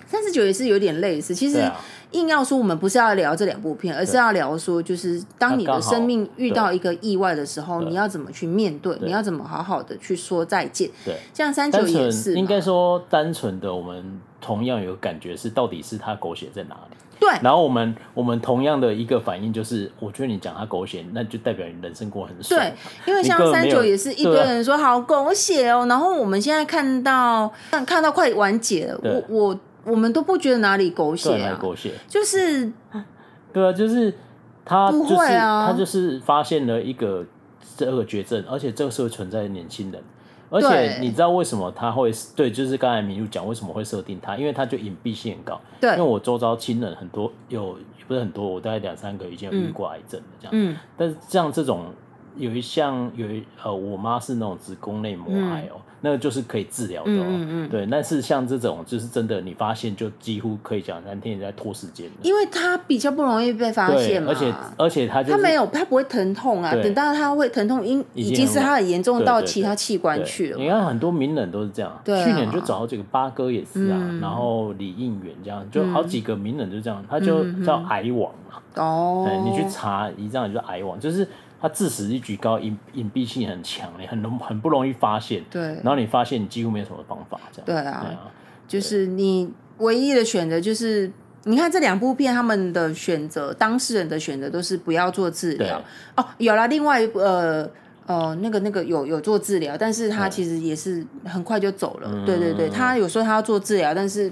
[0.06, 1.70] 三十九也是有点类似，其实。
[2.14, 8.96] 硬要说，我们不是要聊这两部片，而是要聊说，就是当你的生命遇到一个意外的时候，你要怎么去面对？
[9.02, 10.88] 你要怎么好好的去说再见？
[11.04, 16.96] 对，像三九也是，应该说单纯的，我们同样有感觉是，到底是他狗血在哪里？
[17.20, 22.60] 对，然后我们我们同样的一个反应就是，我觉得你讲他狗血，那就代表你人生过很爽。
[22.60, 22.74] 对，
[23.06, 32.72] 因为像三九也是一堆人说好狗血哦，然后我们现在看到看看到快完结了，我我我们都不觉得哪里狗血啊，狗血就是，
[33.52, 34.12] 对啊，就是
[34.64, 37.24] 他不会啊，他就是发现了一个
[37.76, 40.02] 这个绝症，而且这个社会存在的年轻人。
[40.50, 42.50] 而且你知道为什么他会对？
[42.50, 45.60] 就是刚才明如讲为什么会设定他，因为他就隐蔽性很高。
[45.80, 50.52] 对，因为我周遭亲人很多有，不是很多，我大概两三个已经有遇过癌症的这样。
[50.52, 51.86] 嗯，但是像这种。
[52.36, 57.68] 有一项有一呃，我妈是那种子宫内膜癌哦、那个就是可以治疗的、哦，嗯嗯嗯。
[57.70, 57.88] 对。
[57.90, 70.58] 但是像这种就是真的，你发现就几乎可以讲三天也在拖时间，因为它比较不容易被发现嘛，而且而且它就它没有它不会疼痛啊，等到它会疼痛，因已经是它很严重到其他器官去了。
[70.58, 78.60] 你看很多名人都是这样，对去年就找到几个八哥也是啊，嗯、然后李应元这样，就好几个名人就这样，他就叫癌王嘛。
[78.76, 81.26] 哦、嗯，你去查一这样就癌王，就是。
[81.64, 85.42] 他致死率举高，隐隐蔽性很强，你很容很不容易发现。
[85.50, 87.64] 对，然后你发现你几乎没有什么方法，这样。
[87.64, 88.30] 对啊，
[88.68, 91.10] 就是你唯一的选择就是，
[91.44, 95.78] 你看这两部片，他们的选择，当事人的选择都是不要做治疗。
[95.78, 97.66] 对哦，有了另外一部呃
[98.04, 102.10] 呃那个那个有有做治疗，但是他其实也是很快就走了。
[102.12, 104.30] 嗯、对对对，他有说他要做治疗，但是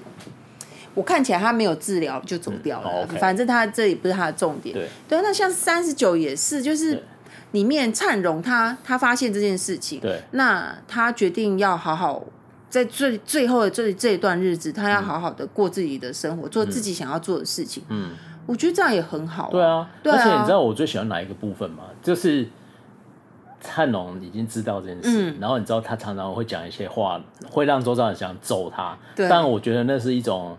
[0.93, 2.91] 我看起来他没有治疗就走掉了。
[2.91, 4.75] 嗯哦 okay、反正他这里不是他的重点。
[4.75, 7.03] 对对，那像三十九也是，就是。
[7.53, 12.23] 里面灿荣他他发现这件事情，对，那他决定要好好
[12.69, 17.83] 在最最后的这这一段日子，他要好好的过自己的生活，嗯、做自己想要做的事情。
[17.89, 18.11] 嗯，
[18.47, 19.51] 我觉得这样也很好、啊。
[19.51, 21.85] 对啊，对啊，而且你知道我最喜欢哪一个部分吗？
[22.03, 22.49] 就是
[23.61, 28.97] 灿荣已经知道这件事，嗯、然后你知道他常常会讲一些话，会让周遭人想揍他。
[29.15, 30.57] 对，但我觉得那是一种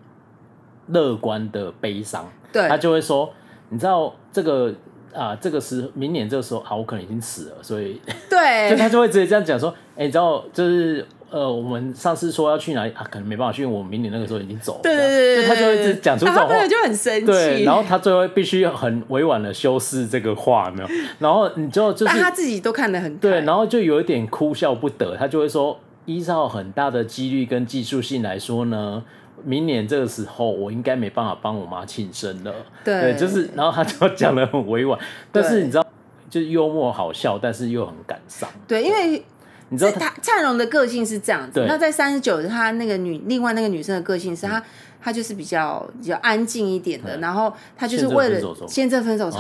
[0.88, 2.32] 乐观的悲伤。
[2.52, 3.34] 对，他就会说，
[3.70, 4.72] 你知道这个。
[5.14, 8.00] 啊，这个时明年这个时候啊，我可能已经死了，所以
[8.30, 29.04] 对，就他就会直接这样讲说，哎、欸，你知道，就是呃，我们上次说要去哪里啊，可能没办法去，因为我明年那个时候已经走了，对对对对，他就会讲出这种就很生气，对，然后他最后必须很委婉的修饰这个话，没有，然后你就就是他自己都看得很对，然后就有一点哭笑不得，他就会说，依照很大的几率跟技术性来说呢。
[29.44, 32.54] 明年这个时候，我应该没办法帮我妈庆生了。
[32.84, 35.00] 对，对，就是，然后他就讲的很委婉，
[35.32, 35.86] 但是你知道，
[36.30, 38.50] 就是幽默好笑，但是又很感伤。
[38.68, 39.24] 对，因为
[39.70, 41.60] 你知道他灿荣的个性是这样子。
[41.60, 44.64] 对那在三十九，他那个女，另外那个女生的个性是她，
[45.02, 49.40] 她、嗯、就是比较比较安静一点的，嗯、然后她就是为了现正分手中，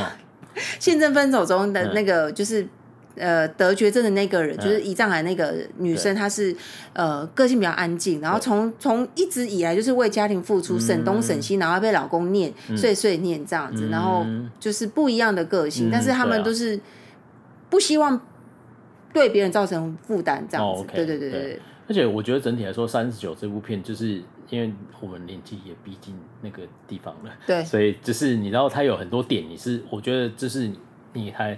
[0.79, 2.67] 现正 分手中的那个就是。
[3.15, 6.55] 呃，得绝症的那个人就是胰脏癌那个女生，她是
[6.93, 14.25] 呃个性比较安静，然后从从一直以来就是为家庭付出，省东省西，然后被老公念碎碎念这样子，然后
[14.59, 16.79] 就是不一样的个性，但是他们都是
[17.69, 18.19] 不希望
[19.13, 20.83] 对别人造成负担这样子。
[20.95, 21.61] 对对对对。
[21.87, 30.71] 而且我觉得整体来说，三十九这部片就是因为我们年纪也逼近那个地方了，对，所以就是你知道他有很多点，你是我觉得就是
[31.13, 31.55] 你还。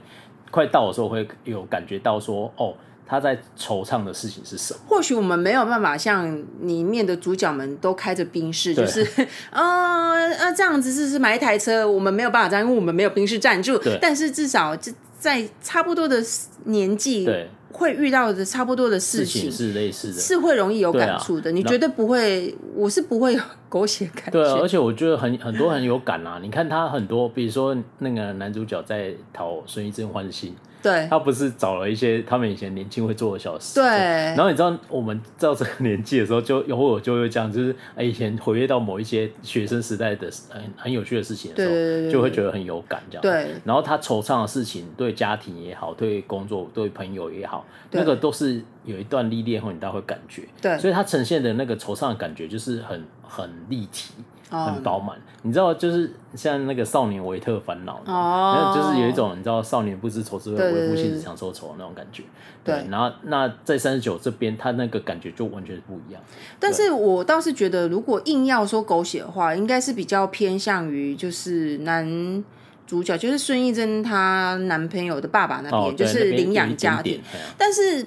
[0.56, 2.74] 快到的时候会有感觉到说，哦，
[3.06, 4.80] 他在惆怅的事情是什么？
[4.88, 9.02] 或许我们没有办法像里面的主角们都开着宾士，就是，
[9.52, 13.78] 啊、呃、啊这样子是是买一台车，我们没有办法这样，因为我们没有宾士赞助。
[13.80, 14.74] 对但是至少
[15.20, 16.24] 在差不多的
[16.64, 17.50] 年纪，对。
[17.74, 21.52] 会遇到的差不多的事情，是类似的，是会容易有感触的。
[21.52, 24.32] 啊、你绝对不会，我是不会有狗血感觉。
[24.32, 26.40] 对、啊，而且我觉得很很多很有感啊！
[26.42, 30.56] 你看他很多，比如说那个男主角在讨孙艺珍欢心。
[30.82, 33.80] 对，他不是找了一些他们以前年轻会做的小事。
[33.80, 43.22] 对，然后你知道我们到这个年纪的时候，就有会有就会这样，就是以前回忆到某一些学生时代的很很有趣的事情的时候，就会觉得很有感这样。
[43.24, 50.44] 对，然后他惆怅的事情，对家庭也好，对工作、对朋友也好，那个都是有一段历练后，你大概会感觉。
[50.62, 54.14] 对，所以它呈现的那个惆怅的感觉，就是很很立体。
[54.48, 62.24] 很饱满，你知道，就是像那个少年维特烦恼，哦，就是有一种你知道少年不知愁滋味，为赋新词强说愁那种感觉。
[62.64, 66.22] 对，然后那在三十九这边，他那个感觉就完全不一样。
[66.60, 72.44] 但是我倒是觉得，如果硬要说狗血的话，应该是比较偏向于就是男
[72.86, 77.20] 主角，就是孙艺珍她男朋友的爸爸那边，就是领养家庭。
[77.58, 78.06] 但是，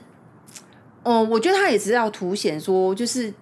[1.03, 3.33] 嗯，我觉得他也是要凸显说，就是。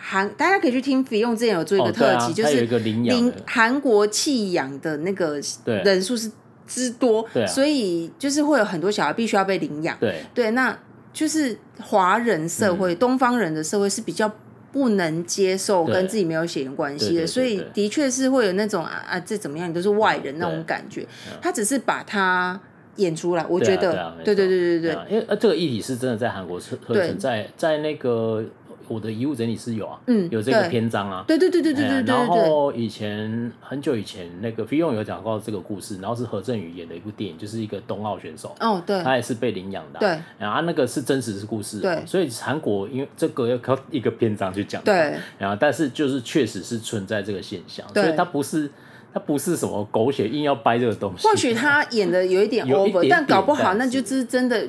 [0.00, 6.30] 韩大家可以去听 Fion 之前有做一个特辑，就是领韩国弃养的那个人数是
[6.68, 9.98] 之多，所以就是会有很多小孩必须要被领养。
[9.98, 10.78] 对对，那
[11.12, 14.32] 就是华人社会、东方人的社会是比较。
[14.70, 21.08] 不能接受跟自己没有血缘关系的，所以的确是会有那种啊啊，这怎么样，你都是外人那种感觉。
[21.40, 22.60] 他只是把他
[22.98, 28.44] 演出来，我觉得，对对对对对，因为呃，这个议题是真的在韩国存存在，在那个。
[28.90, 32.06] 我的遗物整理师有啊，嗯，有这个篇章啊，对对对对对对对。
[32.06, 48.70] 然后以前很久以前，那个 Fion 有讲过这个故事，然后是何振宇演的一部电影，就是一个冬奥选手，哦，对，他也是被领养的，对，然后那个是真实的故事，对，所以韩国因为这个要靠一个篇章去讲，对，然后但是就是确实是存在这个现象，所以它不是
[49.12, 54.68] 它不是什么狗血硬要掰这个东西，或许他演的有一点 over，但搞不好那就是真的。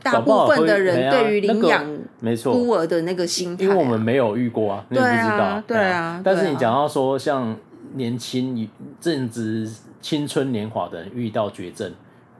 [0.00, 1.84] 大部分的人对于领养
[2.20, 5.60] 没错孤儿的那个心态，因为我们没有遇过啊，你不知道。
[5.66, 6.20] 对啊。
[6.24, 7.54] 但是你讲到说，像
[7.94, 8.70] 年轻
[9.00, 9.68] 正值
[10.00, 11.92] 青春年华的人遇到绝症，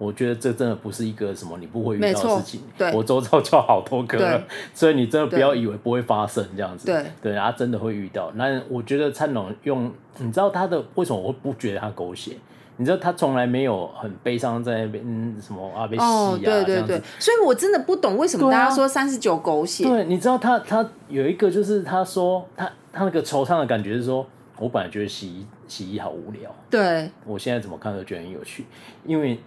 [0.02, 2.60] 我觉得这真的不是一个什么你不会遇到的事情。
[2.76, 4.42] 对，我周遭就好多个，
[4.74, 6.86] 所以你真的不要以为不会发生这样子。
[6.86, 8.32] 对对，他真的会遇到。
[8.34, 12.36] 那我觉得灿龙用，你知道他的为什么我不觉得他狗血？
[12.78, 15.04] 你知道他从来没有很悲伤在那边
[15.40, 19.84] 什么啊被洗啊对对对，所以我真的不懂为什么大家说三十九狗血。
[19.84, 24.26] 对，你知道他他有一个就是他说他他那个惆怅的感觉是说，
[24.58, 28.64] 我本来觉得洗衣洗衣好无聊，对，我现在怎么看都觉得很有趣，
[29.06, 29.38] 因为。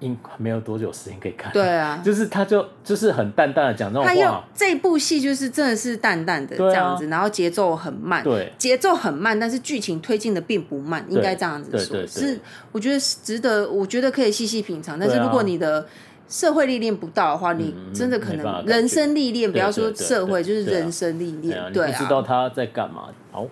[0.00, 4.44] 因没有多久时间可以看，对啊， 就是他就就是很淡淡的讲这种话。
[4.54, 12.06] 这部戏就是真的是淡淡的这样子，然后节奏很慢，对，节奏很慢，但是剧情推进的并不慢，应该这样子说。
[12.06, 12.38] 是
[12.72, 14.98] 我觉得值得，我觉得可以细细品尝。
[14.98, 15.86] 但是如果你的
[16.28, 23.04] 社会历练不到的话，你真的可能人生历练，不要说社会，就是人生历练，对啊，知道他在干嘛。
[23.30, 23.46] 好，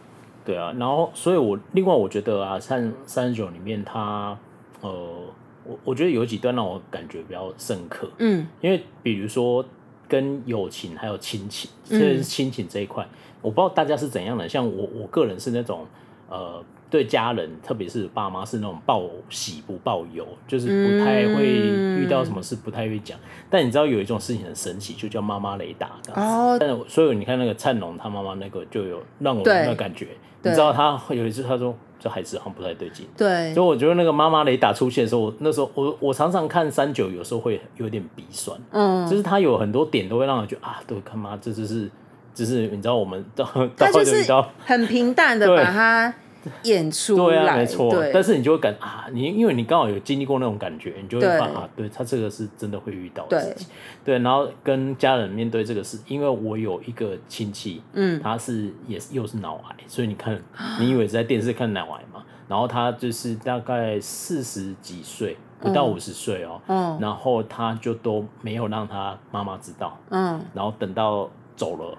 [0.45, 4.37] 对啊，然后所以我另外我觉得啊，三三十九里面他
[4.83, 4.91] 呃。
[5.65, 9.65] 我我觉得有几段让我感觉比较深刻，嗯，因为比如说
[10.09, 13.07] 跟友情还有亲情，特别是亲情这一块，
[13.41, 14.49] 我不知道大家是怎样的。
[14.49, 15.87] 像我我个人是那种，
[16.29, 23.19] 呃，对家人，特别是爸妈是那种报喜不报忧，就是不太会遇到什么事不太会讲。
[23.49, 26.57] 但你知道有一种事情很神奇，就叫妈妈雷达哦。
[26.61, 30.09] 但是所以你看那个灿龙他妈妈那个就有让我有那个感觉。
[30.43, 31.75] 你知道他有一次他说。
[32.03, 41.89] 这孩子好像不太对劲，对，所以我觉得那个妈妈雷达出现的时候，那时候我我常常看三九，有时候会有点鼻酸，嗯，就是他有很多点都会让我觉得啊，对，他妈，这就是，
[42.35, 43.45] 就是你知道我们 到
[43.77, 46.13] 到会遇到很平淡的把他。
[46.65, 47.93] 演出来，对啊，没错。
[48.13, 53.69] 但是你就会感啊，你因为你刚好有经历过那种感觉，你就会发啊，对他这个是真的会遇到的事情。
[54.05, 60.41] 对，对，然后跟家人面对这个事，因为我有一个亲戚，嗯，他是也是又是脑癌，所以你看，
[60.81, 62.23] 你以为是在电视看脑癌嘛？
[62.49, 71.97] 然后他就是大概四十几岁，不到五十岁哦，嗯，然后他就都没有让他妈妈知道，嗯，然后等到走了，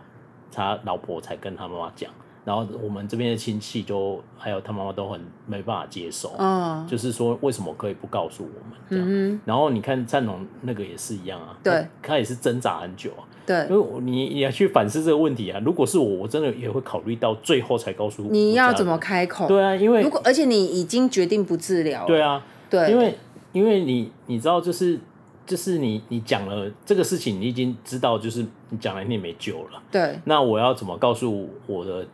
[0.52, 2.12] 他老婆才跟他妈妈讲。
[2.46, 9.06] 然后我们这边的亲戚就还有他妈妈都很没办法接受，嗯，就是说为什么可以不告诉我们这样？
[9.08, 15.62] 嗯，然后你看灿龙那个也是一样啊，对，他也是挣扎很久啊，对，因为你你要去反思这个问题啊。
[15.64, 19.48] 如果是我，我真的也会考虑到最后才告诉你要怎么开口。
[19.48, 23.18] 对啊，因为如果而且你已经决定不治疗，对啊，对，因为
[23.54, 25.00] 因为你你知道就是
[25.46, 32.06] 就是你你讲了这个事情，你已经知道就是你讲了你也没救了，对，那我要怎么告诉我的？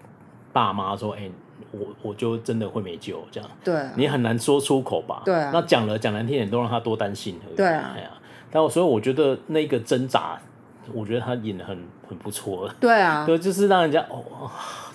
[0.51, 1.31] 爸妈说：“哎、欸，
[1.71, 3.49] 我我就真的会没救，这样。
[3.63, 5.21] 对、啊，你很难说出口吧？
[5.25, 7.55] 对、啊，那讲了讲难听点，都让他多担心而已。
[7.55, 8.09] 对啊，哎呀，
[8.51, 10.39] 但我所以我觉得那个挣扎，
[10.93, 11.77] 我觉得他演的很
[12.07, 12.69] 很不错。
[12.79, 14.49] 对啊， 对，就是让人家哦，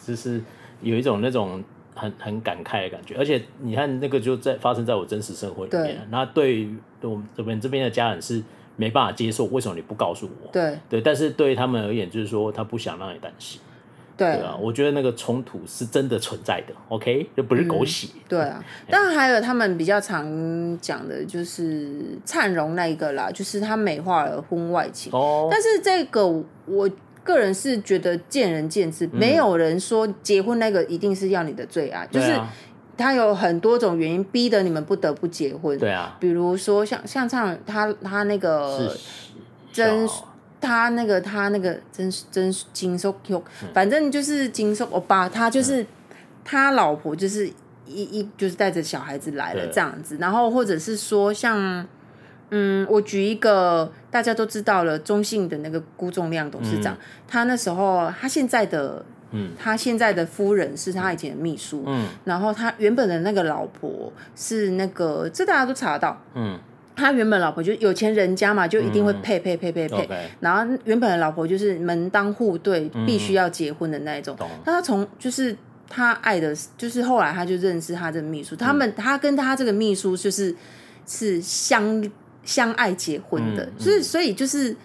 [0.04, 0.42] 就是
[0.80, 1.62] 有一种那种
[1.94, 3.14] 很很感慨的感觉。
[3.16, 6.06] 而且你看那个就在发生在我真实生活里面。
[6.10, 8.42] 那对于我们这边这边的家人是
[8.76, 10.50] 没办法接受，为什么你不告诉我？
[10.50, 13.60] 对对，但是对于他们而言，就是说他不想让你担心。”
[14.16, 18.06] 对啊，我觉得那个冲突是真的存在的，OK，就不是狗血。
[18.14, 25.12] 嗯、对啊，当然还有他们比较常讲的就是灿荣那一个啦，就是他美化了婚外情。
[25.12, 26.24] 哦，但是这个
[26.66, 26.88] 我
[27.24, 32.40] 个人是觉得见仁见智，嗯、没有人说结婚那个一定是要你的最爱，啊、就是
[32.96, 35.76] 他有很多种原因逼得你们不得不结婚。
[35.76, 38.96] 对啊，比如说像像唱他他那个
[39.72, 40.08] 真。
[40.64, 43.42] 他那个，他那个真真金寿 Q，，
[43.74, 45.84] 反正就是金寿欧巴，他就是
[46.42, 47.46] 他老婆，就是
[47.86, 51.86] 一一就是带着小孩子来了这样子，然后或者是说像，
[52.50, 56.96] 嗯，我举一个大家都知道了，中信的那个辜仲亮董事长，
[57.28, 59.04] 他那时候他现在的
[59.36, 66.58] 嗯，他现在的夫人是他以前的秘书，嗯，然后他原本的那个老婆是那个，这大家都查得到，嗯，
[66.96, 70.08] 他原本老婆就有钱人家嘛，就一定会配配配配配，
[70.40, 75.56] 然后原本的老婆就是门当户对，必须要结婚的那一种，那他从就是
[75.88, 80.54] 他爱的，就是后来他就认识他这个秘书，他们他跟他这个秘书就是
[81.06, 82.10] 是相
[82.44, 84.76] 相爱结婚的，所以所以就是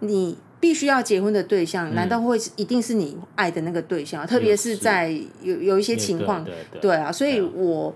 [0.00, 0.36] 你。
[0.58, 4.26] 必须要结婚的对象，难道会一定是你爱的那个对象？
[4.26, 5.08] 特别是在
[5.42, 6.44] 有有一些情况，
[6.80, 7.94] 对啊，所以我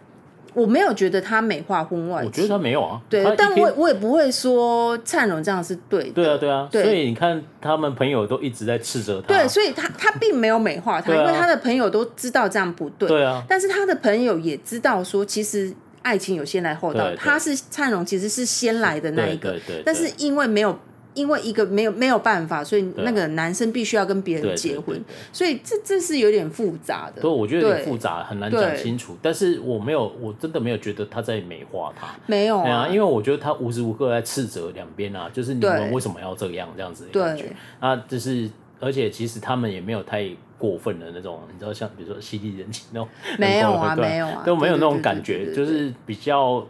[0.55, 3.01] 我没有觉得他美化婚外情，我觉得他没有啊。
[3.09, 6.13] 对，但我我也不会说灿荣这样是对的。
[6.13, 6.69] 对啊，对啊。
[6.71, 9.29] 所以你看，他们朋友都一直在斥责他。
[9.29, 13.09] 对，所以他他并没有美化他，因为他的朋友都知道这样不对。
[13.09, 13.43] 对啊。
[13.49, 15.73] 但是他的朋友也知道说，其实
[16.03, 20.79] 爱情有先来后到，他是灿荣其实是先来的那一个，对对但是因为没有。
[21.15, 25.01] 因为一个没有没有办法，所以那个男生必须要跟别人结婚，
[25.33, 27.23] 所以这这是有点复杂的。
[27.23, 29.17] 对，我觉得有点复杂，很难讲清楚。
[29.21, 37.47] 但是我没有，我真的没有觉得他在美化他，没有啊，因为我觉得他无时无刻在斥责两边啊，就是你们为什么要这样这样子的感觉。
[37.81, 37.97] 啊？
[38.09, 38.49] 就是
[38.79, 43.09] 而且其实他们也没有太过分的那种，你知道像比如说犀利人情那种，
[43.39, 46.67] 没有啊，没有啊，都没有那种感觉，就是比较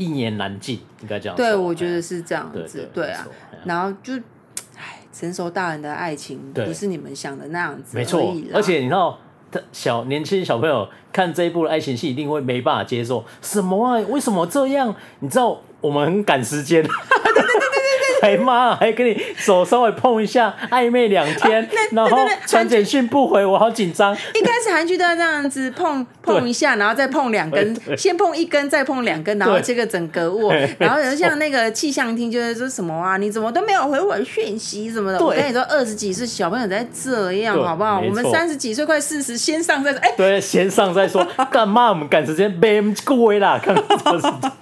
[0.00, 1.44] 一言难尽，应该这样说。
[1.44, 3.26] 对，我觉得是这样子，对啊。
[3.66, 4.14] 然后就，
[4.74, 8.34] 哎，成熟大人的爱情不是你们想的那样子，没错。
[8.54, 9.18] 而且你知道，
[9.70, 13.22] 小年轻小朋友看这一部的爱情戏，一定会没办法接受。
[13.42, 14.00] 什么啊？
[14.08, 14.94] 为什么这样？
[15.18, 16.82] 你知道，我们很赶时间。
[18.20, 24.14] 哎妈，还跟你手稍微碰一下，暧昧两天， 然后传简讯不回，我好紧张。
[24.34, 30.52] 一开始韩剧都要这样子碰碰一下，然后再碰两根， 先碰一根，再碰两根，然后这个整个握。
[30.78, 33.16] 然后像那个气象厅，就是说什么啊？
[33.16, 35.24] 你怎么都没有回我讯息什么的？
[35.24, 38.00] 我跟你说，二十几岁小朋友在这样，好不好？
[38.00, 40.00] 我们三十几岁快四十，先上再说。
[40.00, 41.26] 哎，对，先上再说。
[41.50, 42.60] 干嘛我们赶时间？
[42.60, 43.74] 别过啦，看，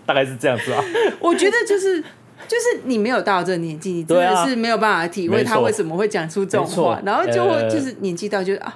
[0.07, 0.83] 大概是这样子啊。
[1.19, 2.03] 我觉得就是。
[2.47, 8.75] 就是你没有到这个年纪，你真的是没有办法体会他为什么会讲出这种话，然后就会就是年纪到就啊，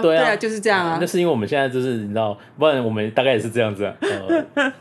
[0.00, 0.98] 对啊，就是这样啊。
[1.00, 3.94] 那是因为我们现在就是你知道，不然我们大概也是这样子啊。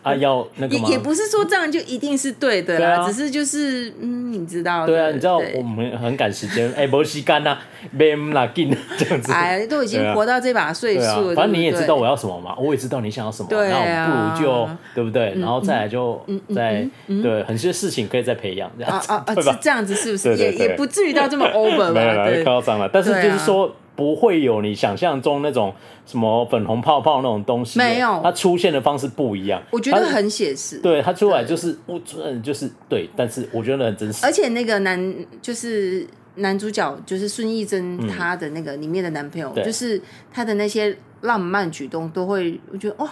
[0.04, 4.86] 啊，要那个也也不是说这样就一定是对的啦，只是就是嗯，你知道。
[4.86, 7.58] 对啊，你知道我们很赶时间， 哎，没时间呐，
[7.92, 9.32] 没那劲这样子。
[9.32, 15.34] 哎，都已经活到这把岁数了，反正你也知道我要什么嘛，我也知道你想要什么，那我们不如就对不对？
[15.40, 16.20] 然后再来就
[16.54, 19.12] 再对很些事情可以再培养这样子。
[19.12, 20.36] 啊啊， 是这样子，是不是？
[20.38, 21.92] 也也不至于到这么 over 吧？
[21.92, 22.90] 没有，太夸张了。
[22.92, 25.74] 但是就是说，不会有你想象中那种
[26.06, 27.78] 什么粉红泡泡那种东西。
[27.78, 29.62] 没有，它出现的方式不一样。
[29.72, 30.78] 我觉得很写实。
[30.80, 33.10] 对，它出来就是我，嗯，就是对。
[33.16, 34.26] 但是我觉得很真实。
[34.26, 36.06] 而且那个男，就是
[36.36, 40.02] 男主角，就是孙艺珍，她的那个里面的男朋友，就是
[40.32, 43.10] 他的那些浪漫举动，都会我觉得哇。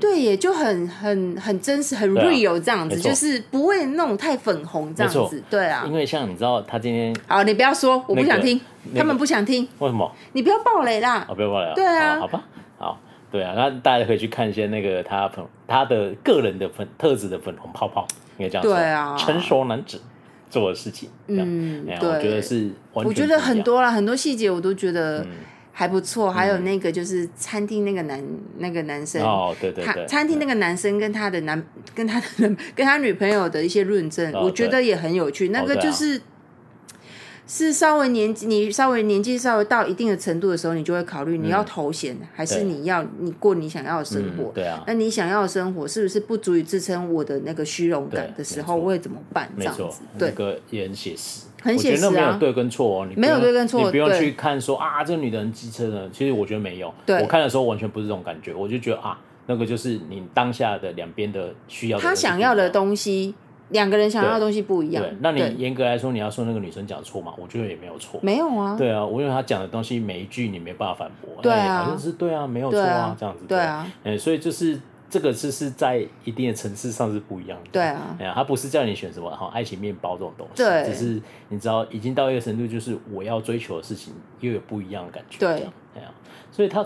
[0.00, 5.42] 对，也就很很很真实，很 real 这样子，就是不会那种太粉红这样子。
[5.50, 8.60] 对啊，因为像你知道，他今天好，你不要说，我不想听，
[8.96, 9.68] 他们不想听。
[9.78, 10.10] 为什么？
[10.32, 11.26] 你不要暴雷啦！
[11.34, 11.74] 不要暴雷啊！
[11.74, 12.44] 对啊，好吧，
[12.78, 12.98] 好，
[13.30, 18.06] 对啊，那大家可以去看一些那个他粉他的个人的粉特质的粉红泡泡，
[18.38, 18.74] 应该这样说。
[18.74, 20.00] 对啊，成熟男子
[20.48, 25.26] 做的事情，嗯，对，我觉得是，我觉得很多啦，很多细节我都觉得。
[25.76, 28.24] 还不错，还有那个就是餐厅那个男
[28.58, 31.60] 那个男生，哦对对对，他餐厅那个男生跟他的男
[31.92, 32.26] 跟他的
[32.76, 35.48] 跟他女朋友的一些论证，我觉得也很有趣。
[35.48, 36.20] 那个就是
[37.46, 44.50] 是稍微年纪你稍微年纪稍微到一定的程度的时候，你就会考虑你要头衔还是你要你过你想要的生活。
[44.54, 49.50] 对啊，那你想要的生活是不是不足以支撑我的那个虚荣感的时候，我会怎么办？
[49.58, 51.42] 这样子，对，那个也很写实。
[51.62, 56.10] 很写实啊，没有对跟错哦，你没有对跟错，你不用去看说啊，这个女的很机车的。
[56.10, 61.98] 其实我觉得没有，我看的时候完全不是这种感觉，我就觉得啊，那个就是你当下的两边的需要。
[61.98, 63.34] 他想要的东西，
[63.70, 65.02] 两个人想要的东西不一样。
[65.02, 67.32] 对，那你严格来说，你要说那个女生讲错嘛？
[67.38, 68.76] 我觉得也没有错，没有啊。
[68.76, 74.78] 对啊，我因为她讲的东西每一句你没办法反驳，对啊，好像是对啊，没有错啊，这样子，对啊，嗯，所以就是。
[75.10, 85.50] 这个是是在一定的层次上是不一样的，对啊，哎呀，他不是叫你选什么好爱情面包这种东西，对，只是你知道已经到一个程度，就是我要追求的事情又有不一样的感觉，对，
[85.94, 86.10] 哎呀，
[86.50, 86.84] 所以他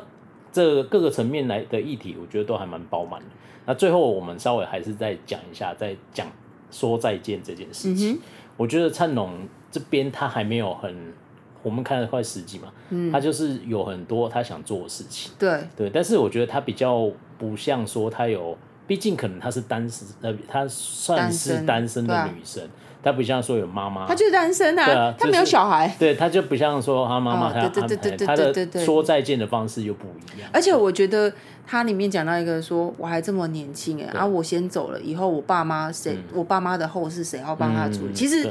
[0.53, 3.27] 这各个层面来的议题，我觉得都还蛮饱满的。
[3.65, 6.27] 那最后我们稍微还是再讲一下，再讲
[6.71, 8.15] 说再见这件事情。
[8.15, 8.19] 嗯、
[8.57, 11.13] 我觉得灿龙这边他还没有很。
[11.61, 18.57] 我们看了快十集嘛，嗯，他就是有很多他想做的事情，对对，但是我觉得他比较不像说他有
[18.87, 22.67] 毕竟可能他是单身，呃，他算是单身的女生。
[23.03, 30.51] 他不像说有妈妈，他就是单身啊，啊他没有小孩，对，他就不像说他妈妈，他他的说再见的方式又不一样。
[30.53, 31.33] 而且我觉得
[31.67, 38.13] 他里面讲到一个说，我还这么年轻哎，啊，我先走了，以后我爸妈谁，我爸妈的后事谁要帮他处理？
[38.13, 38.51] 其实。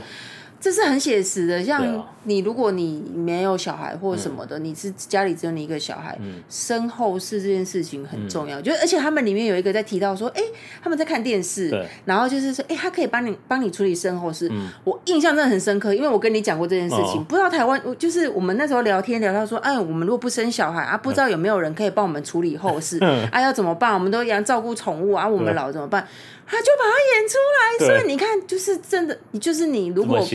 [0.59, 6.17] 这是很写实的，像你，如果你没有小孩或什么的，你是家里只有你一个小孩，
[6.49, 8.59] 身后事这件事情很重要。
[8.59, 10.41] 就而且他们里面有一个在提到说，哎，
[10.81, 14.51] 他们在看电视，然后就是说，哎，他可以帮你帮你处理身后事。
[14.83, 17.23] 我印象真的很深刻，因为我跟你讲过这件事情。
[17.25, 22.97] 不知道台湾，就是我们那时候聊天聊到说，哎，我们如果不生小孩啊，不知道有没有人可以帮我们处理后事
[23.31, 23.39] 啊？
[23.39, 23.93] 要怎么办？
[23.93, 26.05] 我们都要照顾宠物啊，我们老怎么办？
[26.49, 30.25] 他就把它演出来，所以你看，就是真的，你就是你，如果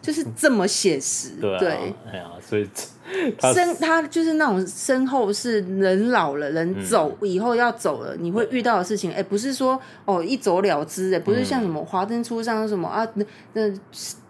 [0.00, 1.68] 就是这么写实，对，
[2.10, 2.66] 哎呀，所以
[3.54, 13.70] 身他就是那种身后是人老了，人走以后要走了，你会遇到的事情，哎，不是说哦一走了之，哎，不是像什么华灯初上什么啊，那那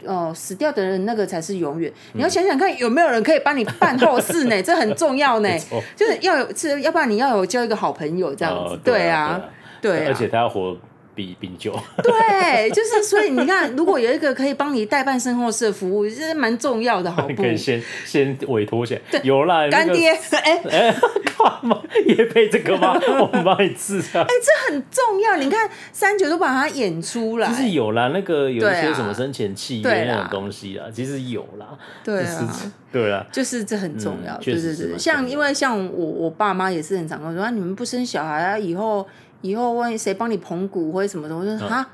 [0.04, 4.60] 哦死掉的人那个才是永远，你要想想看有没有人可以帮你办后事呢？
[4.62, 5.48] 这很重要呢，
[5.94, 9.40] 就是要有，是要不然你要有交一个好朋友这样子，对啊，
[9.80, 10.76] 对，而且他要活。
[11.18, 17.42] 比 冰酒， 对，就是所以你看，如果有一个可以帮你代办身后事的服务，这是蛮重要的，好不？
[17.42, 20.94] 可以先 先委托先，有啦，干爹，哎哎，
[21.36, 22.96] 干嘛也配这个吗？
[23.20, 24.22] 我们帮你治啊！
[24.22, 31.66] 哎，这很重要，你看三九都把它演出来，就是有啦，那个有一些什么生前契约那种东西啊，其实有啦，
[32.04, 39.04] 对啊，对啊，就是这很重要，对对对，像因为像我我爸妈也是很常跟我说，啊，你们不生小孩啊，以后。
[39.40, 41.88] 以后万一谁帮你捧骨或者什么的，我说哈，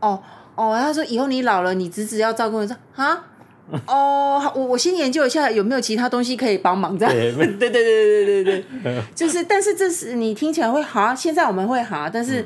[0.00, 0.22] 哦
[0.54, 3.24] 哦，他说以后你老了，你侄子要照顾你，说哈，
[3.86, 12.44] 哦，我我先研究一下有没有其他东西可以帮忙，这样，对 对对对对对对，就是，但是这是你听起来会哈，现在我们会哈，但是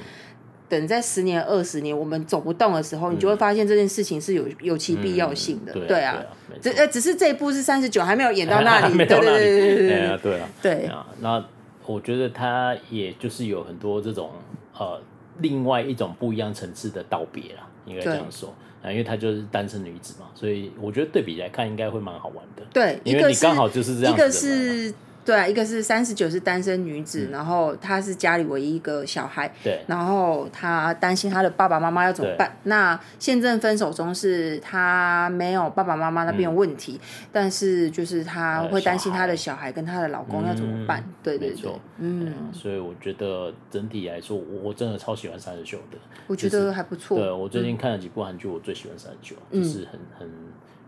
[0.68, 6.16] 等在十年二十年我们走不动的时候，你就会发现这件事情是有有其必要性的，对啊，
[6.62, 10.86] 只呃只是这一部是三十九还没有演到那里， 对对对对对对对啊，对。
[10.86, 11.44] 啊，那。
[11.88, 14.30] 我觉得他也就是有很多这种
[14.78, 15.00] 呃，
[15.38, 22.62] 另外一种不一样层次的道别啦，应该这样说啊，因为她就是单身女子嘛，所以我觉得对比来看应该会蛮好玩的。
[22.72, 24.24] 对，因为你刚好就是这样子的。
[24.24, 24.94] 一个是
[25.28, 32.56] 对啊，一个是三十九是单身女子，嗯、然后她是家里唯一一个小孩，对，然后她担心她的爸爸妈妈要怎么办。
[32.62, 39.70] 那现正分手中，是她没有爸爸妈妈那边有问题，嗯、但是就是她会担心她的小孩。
[39.70, 41.00] 跟她的老公要怎么办。
[41.00, 47.18] 嗯、对对对，嗯，所以我觉得整体来说，我我真的超喜欢三十九的，我觉得还不错。
[47.18, 50.28] 对，我最近看了几部韩剧，我最喜欢三十九，就是很很。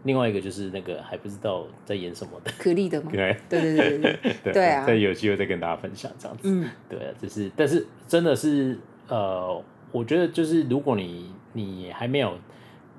[0.04, 3.10] 另外一个就是那个还不知道在演什么的，可莉的吗？
[3.12, 4.86] 对对对对对对，对 啊！
[4.86, 6.42] 再有机会再跟大家分享这样子。
[6.44, 8.78] 嗯，对啊，就是但是真的是
[9.08, 12.32] 呃，我觉得就是如果你你还没有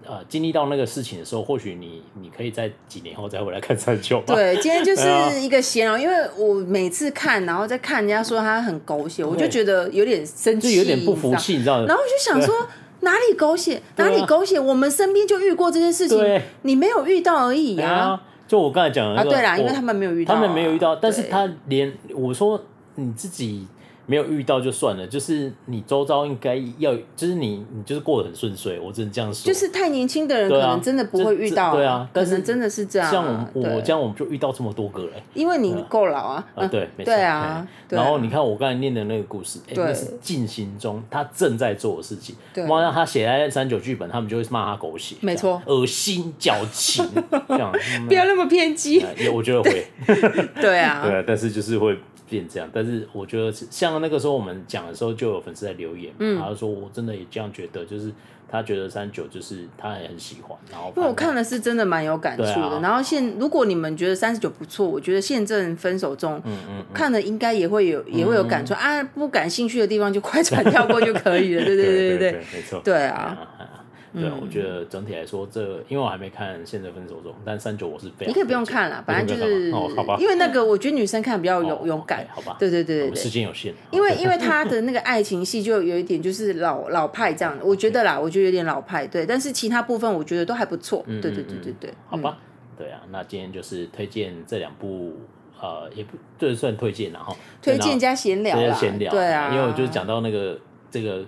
[0.06, 4.22] 呃经历到那个事情的时候，或许你你可以在几年后再回来看三九。
[4.28, 11.86] 对， 今天就是一个闲聊，因为我每次看，然后再看人家说他很狗血，我就觉得有点生气，就有点不服气，你知道吗？
[11.88, 12.68] 然后我就想说。
[13.02, 13.82] 哪里狗血？
[13.98, 14.60] 哪里狗血？
[14.60, 18.22] 我们身边就遇过这件事情，你没有遇到而已啊！
[18.48, 22.62] 就我刚才讲的那个，对啦，因为他们没有遇到，他们没有遇到，但是他连我说
[22.96, 23.68] 你自己。
[24.12, 29.48] 没有遇到就算了，就是你周遭应该要，就是你你就是过得很顺遂，我只能这样说。
[29.48, 33.10] 就是太年轻的人可能真的不会遇到，对啊，可是真的是这样。
[33.10, 36.46] 像我我这样我们就遇到这么多个嘞，因为你够老啊。
[36.56, 37.66] 啊，对，对啊。
[37.88, 42.36] 然后你看我刚才念的那个故事，哎那是进行中他正在做的事情。
[42.68, 47.08] 妈呀，他写在三九剧本，他们就会骂他狗血，没错，恶心矫情
[47.48, 47.72] 这样。
[48.10, 49.06] 不要那么偏激。
[49.34, 49.88] 我觉得会。
[50.60, 51.00] 对啊。
[51.08, 51.98] 对啊，但是就是会。
[52.32, 58.12] 变这样，但是我觉得像那个时候我们讲的时候，就有粉丝在留言，嗯，然后说我真的也这样觉得，就是
[58.50, 62.52] 他觉得三九就是他也很喜欢，然后因为我看的是真的蛮有感触的。
[62.52, 73.38] 啊、然后现如果你们觉得三十九不错，我觉得现正分手中，嗯嗯，看了应该也会有也会有感触、嗯、啊，不感兴趣的地方就快转跳过就可以了，对对对对对，没错，对啊。
[74.14, 78.28] 对，我觉得整体来说，这因为我还没看《现在分手中》，但三九我是非常。
[78.28, 80.18] 你可以不用看了，反正就是哦，好吧。
[80.20, 82.58] 因为那个，我觉得女生看比较勇勇敢，好吧？
[82.60, 83.74] 对对对对，时间有限。
[83.90, 89.26] 因为因为他的那个爱情戏就有一点就是老老派这样的，我觉得啦，我觉得有点老派，对。
[89.26, 91.94] 但是其他部分我觉得都还不错，对对对对对。
[92.08, 92.38] 好吧，
[92.78, 95.14] 对啊，那今天就是推荐这两部，
[95.62, 100.60] 呃，也不这算推荐了哈，推荐加闲聊啦，闲聊，对啊，因为我就是讲到那个
[100.92, 101.24] 这个。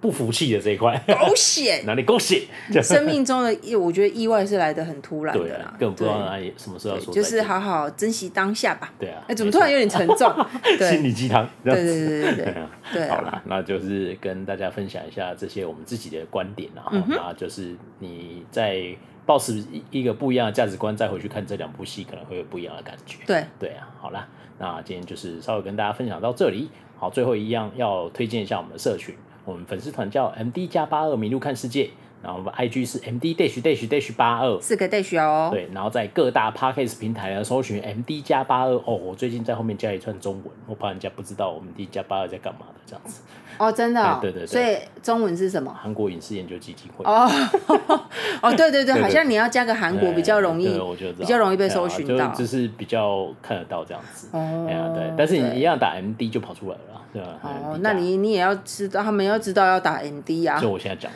[0.00, 2.42] 不服气的这一块， 狗血，哪里狗血？
[2.82, 8.92] 生命中的意，我觉得意外是来的很突然的啦，根本不知道哪里什么时候说，就是好好珍惜当下吧。
[8.98, 10.32] 对啊，哎，怎么突然有点沉重？
[10.88, 12.54] 心理鸡汤，对对对对对
[12.92, 13.08] 对。
[13.10, 18.82] 好啦，那就是跟大家分享一下这些我们自己的观点，然后那就是你在
[19.26, 23.18] 抱持一一个不一样的价值观，再回去看这两部戏，可能会有不一样的感觉。
[23.26, 24.28] 对对啊，好啦，
[24.58, 26.70] 那今天就是稍微跟大家分享到这里。
[26.96, 29.14] 好，最后一样要推荐一下我们的社群。
[29.48, 31.88] 我们粉丝团叫 M D 加八二迷路看世界，
[32.22, 35.48] 然后我们 I G 是 M D dash dash dash 八二，四个 dash 哦。
[35.50, 38.94] 对，然后在各大 Podcast 平台呢搜寻 M D 加八二哦。
[38.94, 43.22] 我最近在后面加一串中文，我怕人家不知道我们 D 加八二在干嘛的这样子。
[43.58, 44.18] 哦，真的、哦？
[44.22, 44.46] 对对对。
[44.46, 45.74] 所以中文是什么？
[45.80, 47.04] 韩国影视研究基金会。
[47.04, 47.28] 哦
[48.42, 54.28] 哦，对对对，好像你要加个韩国比较容易，我觉得比较容易被搜寻到，就，就是比较看得到这样子。
[54.32, 54.66] 哦。
[54.68, 56.80] 哎，对，但是你一样打 M D 就跑出来了。
[57.10, 60.60] 对吧，哦，那你你也要知道，他们要知道要打 M D 啊。
[60.60, 61.10] 就我现在讲。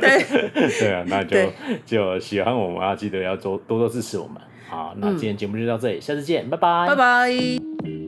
[0.00, 0.24] 对
[0.80, 1.36] 对啊，那就
[1.84, 4.36] 就喜欢我们啊，记得要多多多支持我们。
[4.70, 8.07] 好，那今天节目就到这里，下次见，拜拜，拜拜。